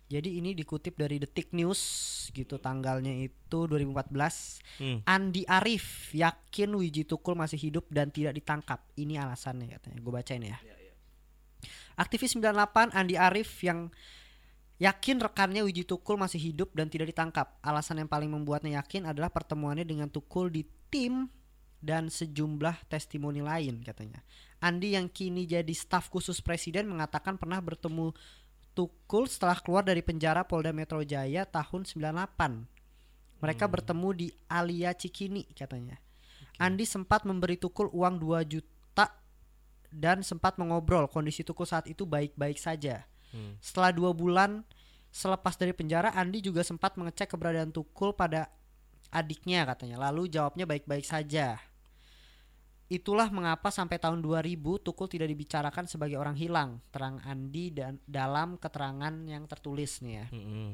[0.06, 1.82] Jadi ini dikutip dari Detik News
[2.30, 4.78] gitu tanggalnya itu 2014.
[4.78, 4.98] Hmm.
[5.02, 8.86] Andi Arif yakin Wiji Tukul masih hidup dan tidak ditangkap.
[8.94, 9.98] Ini alasannya katanya.
[9.98, 10.58] Gue bacain ya.
[11.98, 13.90] Aktivis 98 Andi Arif yang
[14.78, 17.58] yakin rekannya Wiji Tukul masih hidup dan tidak ditangkap.
[17.58, 21.26] Alasan yang paling membuatnya yakin adalah pertemuannya dengan Tukul di tim
[21.80, 24.20] dan sejumlah testimoni lain katanya.
[24.60, 28.12] Andi yang kini jadi staf khusus presiden mengatakan pernah bertemu
[28.76, 33.40] Tukul setelah keluar dari penjara Polda Metro Jaya tahun 98.
[33.40, 35.96] Mereka bertemu di Alia Cikini katanya.
[36.60, 39.16] Andi sempat memberi Tukul uang 2 juta
[39.88, 43.08] dan sempat mengobrol kondisi Tukul saat itu baik-baik saja.
[43.32, 43.56] Hmm.
[43.64, 44.60] Setelah dua bulan
[45.08, 48.52] selepas dari penjara, Andi juga sempat mengecek keberadaan Tukul pada
[49.10, 50.00] adiknya katanya.
[50.08, 51.58] Lalu jawabnya baik-baik saja.
[52.86, 56.78] Itulah mengapa sampai tahun 2000 Tukul tidak dibicarakan sebagai orang hilang.
[56.94, 60.26] Terang Andi dan dalam keterangan yang tertulis nih ya.
[60.30, 60.70] Mm-mm.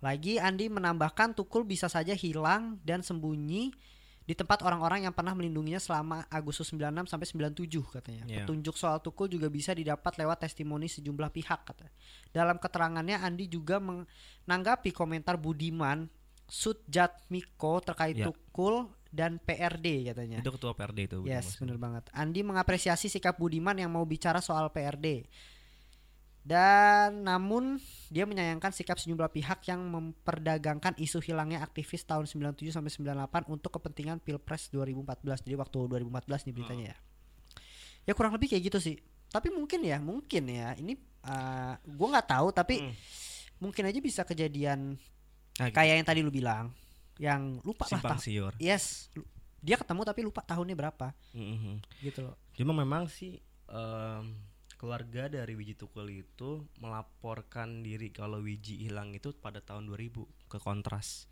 [0.00, 3.70] Lagi Andi menambahkan Tukul bisa saja hilang dan sembunyi
[4.22, 8.24] di tempat orang-orang yang pernah melindunginya selama Agustus 96 sampai 97 katanya.
[8.24, 8.42] Iya.
[8.42, 11.90] Petunjuk soal Tukul juga bisa didapat lewat testimoni sejumlah pihak kata.
[12.30, 16.06] Dalam keterangannya Andi juga menanggapi komentar Budiman
[16.52, 18.28] Sutjatmiko terkait Iya.
[18.28, 20.44] Tukul dan PRD katanya.
[20.44, 21.18] Itu ketua PRD itu.
[21.24, 21.60] Yes, Mas.
[21.64, 22.04] bener banget.
[22.12, 25.24] Andi mengapresiasi sikap Budiman yang mau bicara soal PRD.
[26.42, 27.78] Dan namun
[28.10, 33.70] dia menyayangkan sikap sejumlah pihak yang memperdagangkan isu hilangnya aktivis tahun 97 sampai 98 untuk
[33.72, 35.46] kepentingan Pilpres 2014.
[35.46, 36.96] Jadi waktu 2014 nih beritanya ya.
[38.02, 38.98] Ya kurang lebih kayak gitu sih.
[39.30, 40.74] Tapi mungkin ya, mungkin ya.
[40.74, 42.94] Ini uh, gua nggak tahu tapi Hmm.
[43.62, 44.98] mungkin aja bisa kejadian
[45.62, 45.76] Ah, gitu.
[45.76, 46.74] kayak yang tadi lu bilang.
[47.16, 48.52] Yang lupa lah simpang tah- siur.
[48.56, 49.12] Yes.
[49.58, 51.78] Dia ketemu tapi lupa tahunnya berapa Mm-mm.
[52.00, 52.34] gitu loh.
[52.52, 53.38] Cuma memang sih
[53.68, 54.24] em,
[54.74, 60.58] keluarga dari Wiji Tukul itu melaporkan diri kalau Wiji hilang itu pada tahun 2000 ke
[60.58, 61.30] Kontras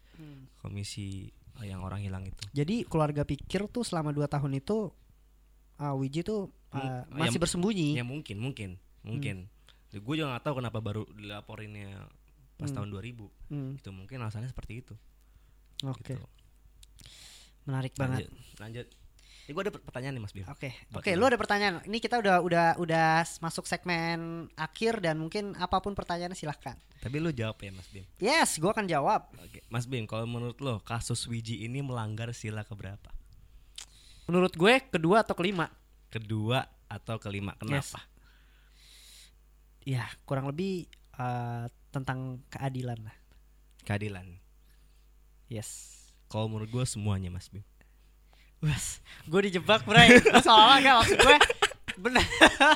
[0.56, 1.26] komisi
[1.58, 2.38] eh, yang orang hilang itu.
[2.52, 4.94] Jadi keluarga pikir tuh selama 2 tahun itu
[5.76, 7.88] uh, Wiji tuh uh, Hmm, masih ya- bersembunyi.
[7.94, 8.70] Ya mungkin, mungkin,
[9.02, 9.50] mungkin.
[9.90, 12.06] Gue juga nggak tahu kenapa baru dilaporinnya
[12.60, 12.76] pas Hmm.
[12.76, 13.26] tahun 2000.
[13.48, 14.94] Hmm, Itu mungkin alasannya seperti itu.
[15.82, 16.26] Oke, Gitu.
[17.64, 18.28] menarik banget.
[18.28, 18.60] Lanjut.
[18.60, 18.86] Lanjut.
[19.40, 20.46] Ini gue ada pertanyaan nih Mas Bim.
[20.46, 21.18] Oke, oke, lu.
[21.18, 21.82] lu ada pertanyaan.
[21.82, 23.08] Ini kita udah udah udah
[23.40, 26.78] masuk segmen akhir dan mungkin apa pun pertanyaannya silahkan.
[27.00, 28.04] Tapi lu jawab ya Mas Bim.
[28.16, 29.26] Yes, gua akan jawab.
[29.40, 33.10] Oke, Mas Bim, kalau menurut lo kasus Wiji ini melanggar sila keberapa?
[34.28, 35.66] Menurut gue kedua atau kelima?
[36.06, 37.58] Kedua atau kelima?
[37.58, 38.06] Kenapa?
[39.82, 40.86] Ya, kurang lebih
[41.16, 43.16] uh, tentang keadilan lah.
[43.86, 44.38] Keadilan.
[45.50, 45.98] Yes.
[46.30, 47.66] Kalau menurut gue semuanya Mas Bim.
[48.62, 50.20] Wes, gue dijebak bray.
[50.46, 51.38] Soalnya gak maksud gue
[52.00, 52.24] bener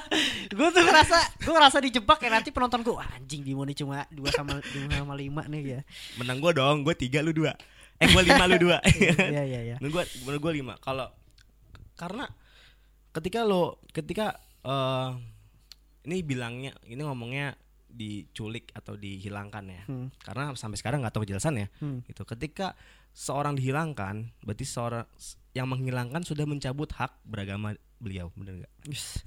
[0.58, 4.04] gue tuh ngerasa gue ngerasa dijebak ya nanti penonton gue "Wah, anjing Bimo nih cuma
[4.12, 5.80] dua sama dua sama lima nih ya
[6.20, 7.56] Menang gue dong, gue tiga lu dua.
[8.02, 8.84] Eh gue lima lu dua.
[9.00, 10.74] iya iya iya Menurut gue, menurut gue lima.
[10.82, 11.08] Kalau
[11.96, 12.26] karena
[13.16, 14.36] ketika lo, ketika
[14.66, 15.10] eh
[16.04, 17.56] ini bilangnya, ini ngomongnya
[17.94, 19.82] diculik atau dihilangkan ya.
[19.86, 20.08] Hmm.
[20.18, 21.66] Karena sampai sekarang nggak tahu kejelasan ya.
[21.78, 22.02] Hmm.
[22.04, 22.26] Gitu.
[22.26, 22.74] Ketika
[23.14, 25.06] seorang dihilangkan, berarti seorang
[25.54, 28.72] yang menghilangkan sudah mencabut hak beragama beliau, bener nggak?
[28.90, 29.22] Yes.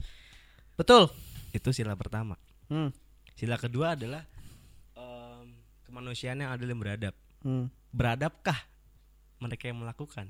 [0.77, 1.09] betul
[1.55, 2.35] Itu sila pertama.
[2.67, 2.91] hmm.
[3.33, 4.27] Sila kedua adalah
[4.93, 5.55] em,
[5.87, 7.15] kemanusiaan yang adil dan beradab.
[7.41, 7.71] Hmm.
[7.95, 8.59] Beradabkah
[9.39, 10.29] mereka yang melakukan?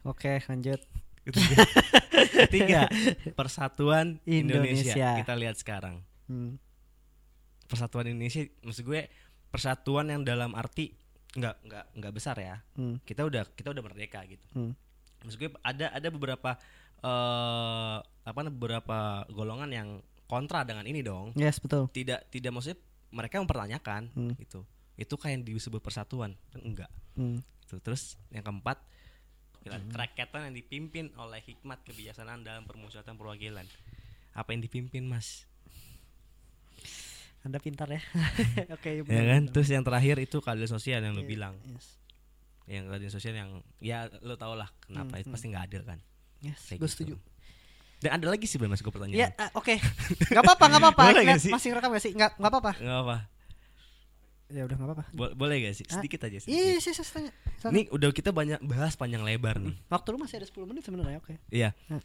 [0.00, 0.80] oke lanjut
[1.20, 1.56] Ketiga,
[2.48, 2.80] Ketiga,
[3.36, 4.96] persatuan Indonesia.
[4.96, 5.08] Indonesia.
[5.20, 6.00] Kita lihat sekarang.
[6.26, 6.56] hmm.
[7.70, 9.06] Persatuan Indonesia maksud gue
[9.50, 10.90] persatuan yang dalam arti
[11.30, 12.58] nggak nggak nggak besar ya.
[12.74, 12.98] Hmm.
[13.06, 14.42] Kita udah kita udah merdeka gitu.
[14.58, 14.74] Hmm.
[15.22, 16.58] Maksud gue ada ada beberapa
[17.00, 19.88] eh apa beberapa golongan yang
[20.26, 21.32] kontra dengan ini dong.
[21.34, 22.78] yes betul Tidak tidak maksudnya
[23.10, 24.34] mereka mempertanyakan Hmm.
[24.38, 24.66] gitu.
[24.98, 26.90] Itu kayak yang disebut persatuan kan enggak.
[27.14, 27.38] hmm.
[27.66, 27.78] Gitu.
[27.82, 28.82] Terus yang keempat
[29.62, 33.66] kerakyatan yang dipimpin oleh hikmat kebijaksanaan dalam permusyawaratan perwakilan.
[34.32, 35.44] Apa yang dipimpin mas?
[37.40, 38.00] Anda pintar ya
[38.76, 39.42] oke Ya benar, kan?
[39.48, 41.54] Terus yang terakhir itu keadilan sosial yang lu Iya, bilang.
[41.66, 41.96] yes.
[42.66, 45.98] Yang keadilan sosial yang ya lu tau lah kenapa Hmm, itu pasti nggak adil kan.
[46.38, 46.94] yes Kayak gue gitu.
[46.94, 47.14] setuju
[47.98, 49.20] Dan ada lagi sih belum masuk ke pertanyaan.
[49.20, 49.76] Ya, ah, oke.
[50.26, 51.02] Gak apa-apa, gak apa-apa.
[51.20, 51.52] Gak sih?
[51.52, 52.16] Masih rekam gak sih?
[52.16, 52.72] Gak, gak apa-apa.
[52.74, 53.16] Nggak apa.
[54.48, 55.04] Ya udah gak apa-apa.
[55.12, 55.84] Bo- boleh gak sih?
[55.86, 56.40] Ah, Sedikit aja.
[56.40, 57.28] Iya, sih, sih, tanya.
[57.54, 57.70] Sana.
[57.70, 59.76] Ini udah kita banyak bahas panjang lebar nih.
[59.86, 61.36] Waktu lu masih ada 10 menit sebenarnya, oke.
[61.48, 61.76] Iya.
[61.86, 62.00] Hmm.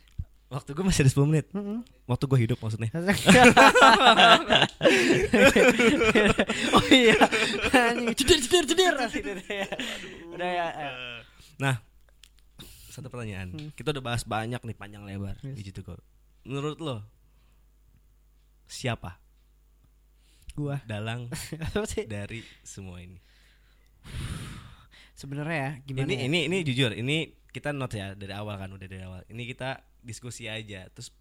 [0.55, 1.45] Waktu gue masih ada 10 menit.
[1.51, 1.83] Mm-mm.
[2.07, 2.87] Waktu gue hidup maksudnya.
[6.71, 7.19] oh iya.
[7.75, 9.37] Anjing, Ceder ceder ceder.
[10.31, 10.67] Udah ya.
[10.71, 11.19] eh.
[11.59, 11.75] Nah,
[12.87, 13.51] satu pertanyaan.
[13.75, 15.55] Kita udah bahas banyak nih panjang lebar Yes.
[15.59, 15.99] di situ kok.
[16.47, 17.03] Menurut lo
[18.65, 19.19] siapa
[20.55, 20.79] Gua.
[20.87, 21.27] dalang
[22.15, 23.19] dari semua ini?
[25.15, 26.11] Sebenarnya ya gimana?
[26.11, 26.23] ini ya?
[26.27, 27.17] ini ini jujur, ini
[27.49, 29.23] kita note ya dari awal kan udah dari awal.
[29.31, 31.15] Ini kita diskusi aja, terus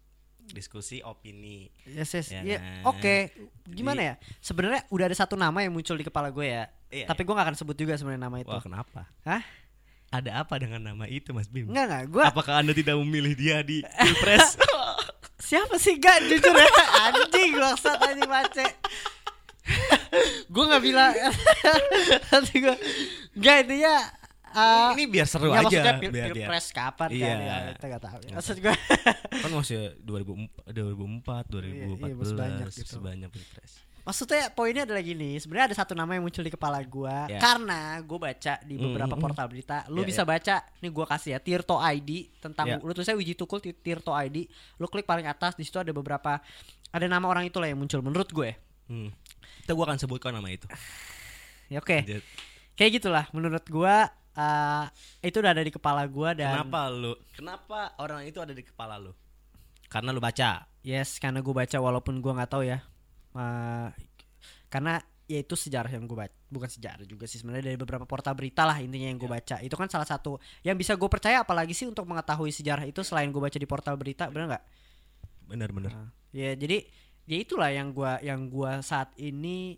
[0.51, 1.71] diskusi opini.
[1.87, 2.29] Yes, yes.
[2.29, 2.91] Ya Iya, kan?
[2.91, 3.15] Oke,
[3.65, 4.13] gimana ya?
[4.43, 6.69] Sebenarnya udah ada satu nama yang muncul di kepala gue ya.
[6.93, 8.51] Iya, Tapi gue gak akan sebut juga sebenarnya nama itu.
[8.53, 9.09] Wah, kenapa?
[9.25, 9.41] Hah?
[10.13, 11.65] Ada apa dengan nama itu, Mas Bim?
[11.71, 14.59] Enggak enggak, gue Apakah Anda tidak memilih dia di Pilpres?
[15.49, 16.69] siapa sih gak jujur ya
[17.09, 18.65] anjing bangsat anjing mace.
[20.53, 21.09] gue nggak bilang
[22.29, 22.75] nanti gue
[23.35, 23.95] nggak intinya
[24.49, 26.35] uh, ini biar seru nggak, aja, maksudnya pil- biar biar.
[26.39, 27.25] pilpres kapan Iya.
[27.25, 28.75] kan ya kita nggak tahu maksud gue
[29.43, 32.91] kan masih 2004 2004 2014 Iya, iya, masih banyak gitu.
[32.93, 37.25] sebanyak pilpres Maksudnya poinnya adalah gini, sebenarnya ada satu nama yang muncul di kepala gua
[37.25, 37.41] Ya.
[37.41, 39.81] karena gue baca di beberapa Mm, mm, portal berita.
[39.89, 40.29] Lu Ya, bisa ya.
[40.29, 42.77] baca, nih gua kasih ya Tirto ID tentang Ya.
[42.77, 44.45] lu tulisnya Wiji Tukul Ti- Tirto ID.
[44.77, 46.37] Lu klik paling atas di situ ada beberapa
[46.87, 48.53] ada nama orang itu lah yang muncul menurut gue.
[48.85, 49.09] hmm.
[49.59, 50.69] kita gua akan sebutkan nama itu
[51.65, 51.97] Ya oke.
[51.99, 52.21] Lanjut.
[52.75, 54.85] Kayak gitulah menurut gua eh,
[55.23, 58.99] itu udah ada di kepala gua dan kenapa lu kenapa orang itu ada di kepala
[58.99, 59.15] lu?
[59.87, 60.67] Karena lu baca?
[60.83, 62.83] Yes karena gue baca walaupun gua nggak tahu ya.
[63.33, 63.89] Eh,
[64.67, 68.37] karena ya itu sejarah yang gue baca bukan sejarah juga sih sebenarnya dari beberapa portal
[68.37, 69.35] berita lah intinya yang gue Ya.
[69.41, 69.55] baca.
[69.63, 73.33] Itu kan salah satu yang bisa gue percaya apalagi sih untuk mengetahui sejarah itu selain
[73.33, 74.63] gue baca di portal berita bener nggak?
[75.45, 76.83] Bener-bener Nah, ya jadi
[77.25, 79.77] ya itulah yang gua yang gua saat ini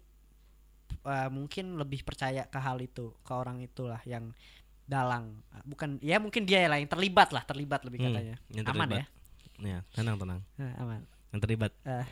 [1.08, 4.36] uh, mungkin lebih percaya ke hal itu ke orang itulah yang
[4.84, 5.40] dalang.
[5.50, 8.36] Uh, bukan ya mungkin dia lah yang terlibat lah terlibat lebih Hmm, katanya.
[8.50, 9.08] yang aman terlibat.
[9.58, 9.80] ya?
[9.90, 10.40] Tenang tenang.
[10.52, 11.02] Ya Nah, aman.
[11.28, 11.72] Yang terlibat.
[11.82, 12.06] Eh,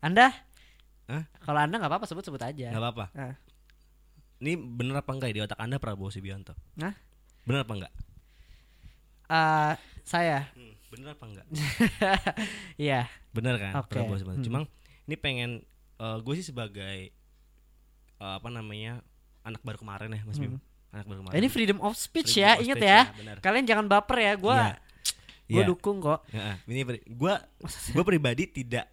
[0.00, 0.26] anda?
[1.06, 1.24] Hah?
[1.38, 2.68] kalau anda nggak apa-apa sebut sebut aja.
[2.68, 3.04] Nggak apa-apa.
[3.14, 3.34] Ah.
[4.38, 6.54] ini bener apa enggak ya di otak anda Prabowo Subianto?
[6.76, 6.94] Hah?
[7.42, 7.92] bener apa enggak
[9.26, 9.72] Eh,
[10.02, 10.50] saya.
[10.52, 11.46] Hmm, bener apa enggak
[12.76, 13.06] iya.
[13.30, 14.38] Bener kan Oke, Prabowo Subianto?
[14.38, 14.46] Hmm.
[14.46, 14.58] cuma
[15.02, 15.50] ini pengen
[15.98, 17.14] gue sih sebagai
[18.22, 19.02] eh, apa namanya
[19.42, 21.42] anak baru kemarin ya Mas Bim anak baru kemarin Hmm.
[21.42, 23.36] ini freedom of speech Freedom ya speech ya bener.
[23.40, 24.72] kalian jangan baper ya gua Iya.
[25.48, 25.66] gua Iya.
[25.66, 27.34] dukung kok Ya, ini gue
[27.90, 28.86] gue pribadi tidak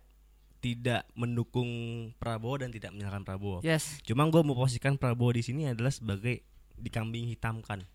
[0.59, 1.69] tidak mendukung
[2.17, 3.61] Prabowo dan tidak menyalahkan Prabowo.
[3.61, 6.43] yes Cuma gue mau posisikan Prabowo di sini adalah sebagai
[6.75, 7.85] dikambing hitamkan.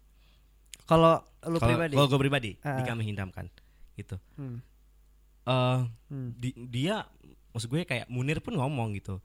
[0.83, 2.77] kalau lu Kalau pribadi kalau gue pribadi Ah.
[2.77, 3.49] dikambing hitamkan,
[3.95, 4.17] gitu.
[4.35, 4.61] Hmm.
[5.43, 6.33] Eh Hmm.
[6.35, 7.05] di- dia
[7.51, 9.21] maksud gue kayak Munir pun ngomong gitu.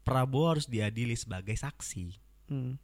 [0.00, 2.06] Prabowo harus diadili sebagai saksi.
[2.48, 2.80] Hmm.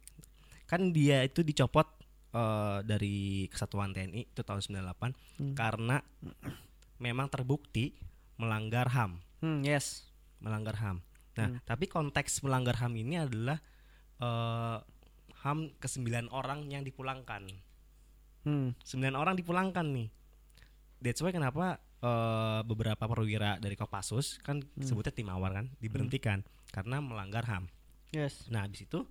[0.65, 1.87] Kan dia itu dicopot
[2.27, 5.53] eh, dari kesatuan TNI itu tahun 98 Hmm.
[5.53, 5.97] karena
[6.97, 7.93] memang terbukti
[8.37, 9.21] melanggar HAM.
[9.41, 10.05] Hmm, yes.
[10.37, 11.01] melanggar HAM.
[11.37, 11.57] Nah, Hmm.
[11.65, 13.57] tapi konteks melanggar HAM ini adalah
[14.17, 14.77] eh
[15.37, 17.45] HAM ke sembilan orang yang dipulangkan.
[18.45, 18.73] Hmm.
[18.81, 20.09] Sembilan orang dipulangkan nih.
[20.97, 24.83] That's why kenapa eh, beberapa perwira dari Kopassus kan Hmm.
[24.83, 27.65] sebutnya tim awal kan diberhentikan karena melanggar HAM.
[28.09, 28.45] Yes.
[28.47, 29.03] Nah, habis itu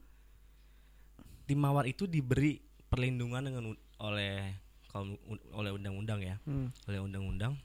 [1.46, 3.64] tim mawar itu diberi perlindungan dengan
[3.98, 4.54] oleh
[4.86, 5.14] kalau
[5.52, 6.72] oleh undang-undang ya, Hmm.
[6.86, 7.58] oleh undang-undang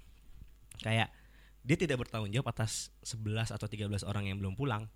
[0.79, 1.09] kayak
[1.61, 4.89] dia tidak bertanggung jawab atas 11 atau 13 orang yang belum pulang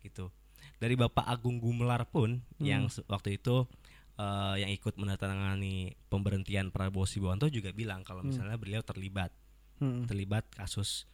[0.00, 0.30] gitu.
[0.78, 3.66] Dari Bapak Agung Gumelar pun yang se- waktu itu
[4.14, 9.34] eh, yang ikut menandatangani pemberhentian Prabowo Subianto juga bilang kalau misalnya beliau terlibat
[9.82, 10.06] Hmm.
[10.06, 11.06] terlibat kasus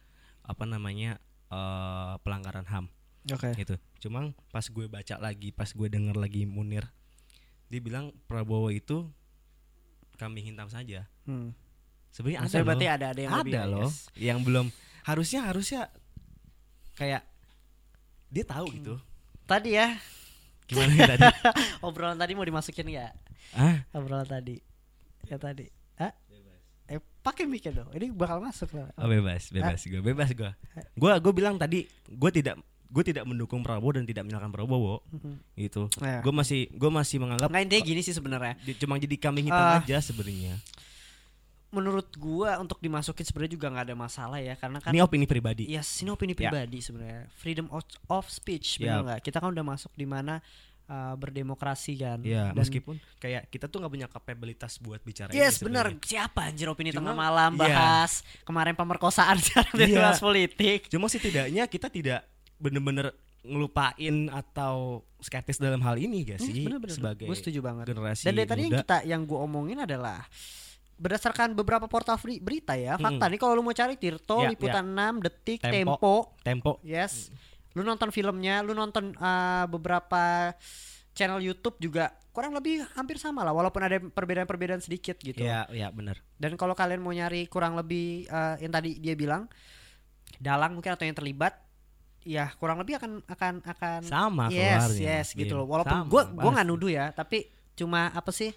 [0.45, 1.17] apa namanya
[1.49, 2.85] eh, pelanggaran HAM
[3.33, 3.53] Oke.
[3.57, 3.75] gitu.
[4.01, 6.89] Cuma pas gue baca lagi, pas gue denger lagi Munir,
[7.69, 9.05] dia bilang Prabowo itu
[10.17, 11.05] kambing hitam saja.
[11.25, 11.53] Hmm.
[12.11, 13.95] Sebenarnya ada Maksudnya loh, berarti ada ada yang lebih ada ya, loh, yes.
[14.19, 14.67] yang belum
[15.07, 15.81] harusnya harusnya
[16.99, 17.23] kayak
[18.29, 18.95] dia tahu gitu.
[19.47, 19.97] Tadi ya
[20.71, 21.23] Gimana yang tadi?
[21.85, 23.11] obrolan tadi mau dimasukin ya?
[23.59, 24.55] ah, Obrolan tadi.
[25.27, 25.67] Ya tadi.
[26.91, 27.87] Eh pakai mic dong.
[27.89, 28.91] Ini bakal masuk loh.
[28.91, 30.51] oh bebas, bebas gue, bebas gue.
[30.93, 32.59] Gue gue bilang tadi, gue tidak
[32.91, 35.55] gue tidak mendukung Prabowo dan tidak menyalahkan Prabowo Mhm.
[35.57, 35.87] gitu.
[35.97, 36.19] Ya.
[36.19, 38.59] Gue masih gue masih menganggap Nggak intinya gini sih sebenarnya.
[38.75, 39.79] cuma jadi kambing hitam Ah.
[39.79, 40.59] aja sebenarnya.
[41.71, 45.71] Menurut gua untuk dimasukin sebenarnya juga nggak ada masalah ya karena kan Ini opini pribadi.
[45.71, 46.51] Yes, ini opini Ya.
[46.51, 47.31] pribadi sebenarnya.
[47.31, 48.99] Freedom of, of speech, Ya.
[48.99, 49.19] benar nggak?
[49.23, 50.43] Kita kan udah masuk di mana
[50.91, 52.19] uh, berdemokrasi kan.
[52.19, 55.95] Ya, Dan- meskipun kayak kita tuh nggak punya kapabilitas buat bicara ini Yes, benar.
[55.97, 57.63] Siapa anjir opini Cuma- tengah malam iya.
[57.71, 58.11] bahas
[58.43, 59.39] kemarin pemerkosaan
[59.79, 60.03] Iya.
[60.03, 60.85] bahas politik.
[60.85, 62.27] Cuma setidaknya kita tidak
[62.57, 66.93] bener-bener ngelupain atau skeptis dalam hal ini gak sih Hmm, bener-bener.
[66.93, 67.85] sebagai Gue setuju banget.
[67.87, 70.21] generasi Dan dari tadi yang kita yang gue omongin adalah
[70.93, 75.17] berdasarkan beberapa portal berita ya, fakta nih kalau lu mau cari Tirto, Ya, Liputan 6,
[75.19, 75.73] Detik, Tempo.
[75.81, 76.15] Tempo,
[76.45, 76.71] Tempo.
[76.85, 77.33] yes.
[77.71, 80.51] Lu nonton filmnya, lu nonton uh, beberapa
[81.11, 85.39] channel YouTube juga kurang lebih hampir sama lah walaupun ada perbedaan-perbedaan sedikit gitu.
[85.39, 86.19] Iya, iya benar.
[86.35, 89.51] Dan kalau kalian mau nyari kurang lebih uh, yang tadi dia bilang
[90.37, 91.59] dalang mungkin atau yang terlibat
[92.21, 95.03] ya kurang lebih akan akan akan Sama yes keluarnya.
[95.17, 98.53] yes gitu Iya, loh walaupun sama, gua gua nggak nuduh ya tapi cuma apa sih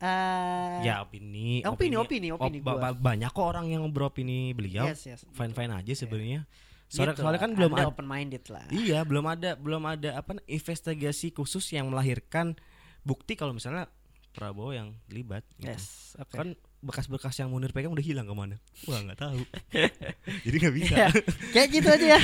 [0.00, 2.90] eh Ya opini, opini, opini, opini gua.
[2.90, 4.84] ba- banyak kok orang yang beropini beliau.
[4.84, 6.44] yes yes Fine fine aja sebenarnya.
[6.88, 10.38] Soalnya, Gitu soalnya kan belum ada, open minded lah iya belum ada belum ada apa
[10.46, 12.54] investigasi khusus yang melahirkan
[13.02, 13.88] bukti kalau misalnya
[14.34, 15.46] Prabowo yang terlibat.
[15.56, 15.70] gitu.
[15.70, 16.48] yes oke Kan
[16.84, 18.56] bekas-bekas yang Munir pegang udah hilang ke mana?
[18.84, 19.40] Wah nggak tahu.
[20.44, 20.94] Jadi nggak bisa.
[20.94, 21.08] Ya,
[21.50, 22.20] kayak gitu aja ya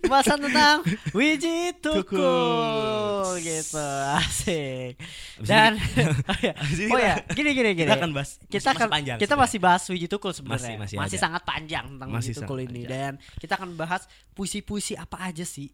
[0.00, 0.76] pembahasan tentang
[1.10, 3.34] Wiji Tukul.
[3.40, 3.82] gitu
[4.16, 4.94] asik
[5.34, 5.82] Abis dan ini-
[6.30, 9.16] oh ya, oh kita- ya gini gini gini kita akan bahas kita masih akan panjang
[9.16, 9.42] kita sebenarnya.
[9.42, 11.24] masih bahas Wiji Tukul sebenarnya Masih- masih ada.
[11.24, 12.90] sangat panjang tentang Masih Wiji Tukul ini panjang.
[12.90, 14.02] dan kita akan bahas
[14.32, 15.72] puisi-puisi apa aja sih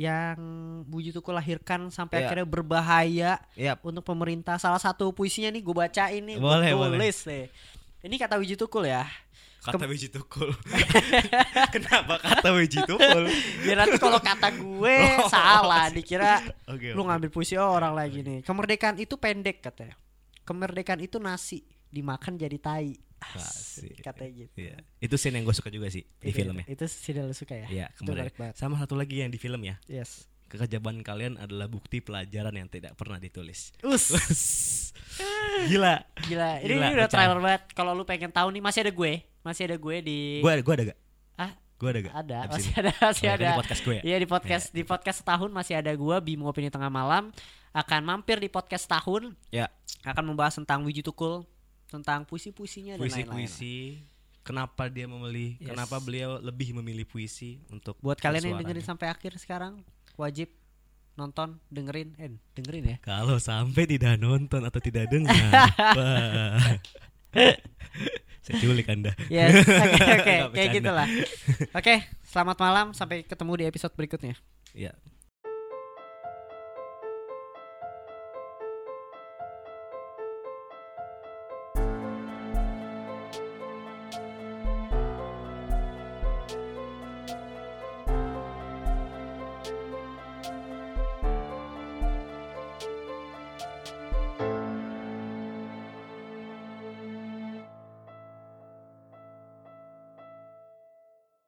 [0.00, 0.40] yang
[0.88, 2.26] Wiji Tukul lahirkan sampai Ya.
[2.26, 3.84] akhirnya berbahaya Yap.
[3.84, 6.96] untuk pemerintah salah satu puisinya nih gue baca ini Boleh, gue boleh.
[6.96, 7.44] tulis deh
[8.00, 9.04] ini kata Wiji Tukul ya
[9.60, 10.48] Kata Wiji Tukul.
[11.76, 13.28] Kenapa kata Wiji Tukul?
[13.60, 16.96] biar nanti kalau kata gue Oh, salah dikira Oke.
[16.96, 20.00] lu ngambil puisi orang lagi nih kemerdekaan itu pendek katanya
[20.42, 24.00] kemerdekaan itu nasi dimakan jadi tai Asik.
[24.00, 24.76] katanya gitu Iya.
[24.98, 26.64] Itu scene yang gue suka juga sih di Itu- filmnya.
[26.64, 28.52] itu sih lu suka ya Iya, itu kemarin.
[28.52, 29.76] Sama satu lagi yang di film ya.
[29.86, 33.70] yes Kekejaban kalian adalah bukti pelajaran yang tidak pernah ditulis.
[33.82, 34.10] us
[35.62, 36.02] Gila.
[36.22, 37.12] gila ini, Gila, ini udah pecah.
[37.12, 40.52] trailer banget kalau lu pengen tahu nih masih ada gue masih ada gue di Gua
[40.58, 40.98] gua ada gak?
[41.36, 42.14] ah Gua ada gak?
[42.14, 42.78] ada Abis masih ini?
[42.78, 44.02] ada masih Oh, ya, ada di podcast gue ya?
[44.02, 47.30] Iya di podcast di podcast setahun masih ada gua Bimo Opini Tengah Malam
[47.70, 49.70] akan mampir di podcast tahun Ya,
[50.02, 51.46] akan membahas tentang Wiji Tukul
[51.90, 53.26] tentang puisi-puisinya dan lain-lain.
[53.26, 53.76] puisi-puisi.
[54.40, 55.60] Kenapa dia memilih?
[55.60, 55.74] Yes.
[55.74, 59.84] Kenapa beliau lebih memilih puisi untuk Buat kalian yang dengerin sampai akhir sekarang
[60.16, 60.48] wajib
[61.18, 62.96] nonton, dengerin, eh dengerin ya.
[63.04, 65.36] Kalau sampai tidak nonton atau tidak dengar.
[68.40, 69.12] Saya culik Anda.
[69.28, 69.52] Yes,
[69.84, 71.06] oke oke Nggak kayak gitulah.
[71.76, 74.34] Oke, selamat malam sampai ketemu di episode berikutnya.
[74.72, 74.96] Ya,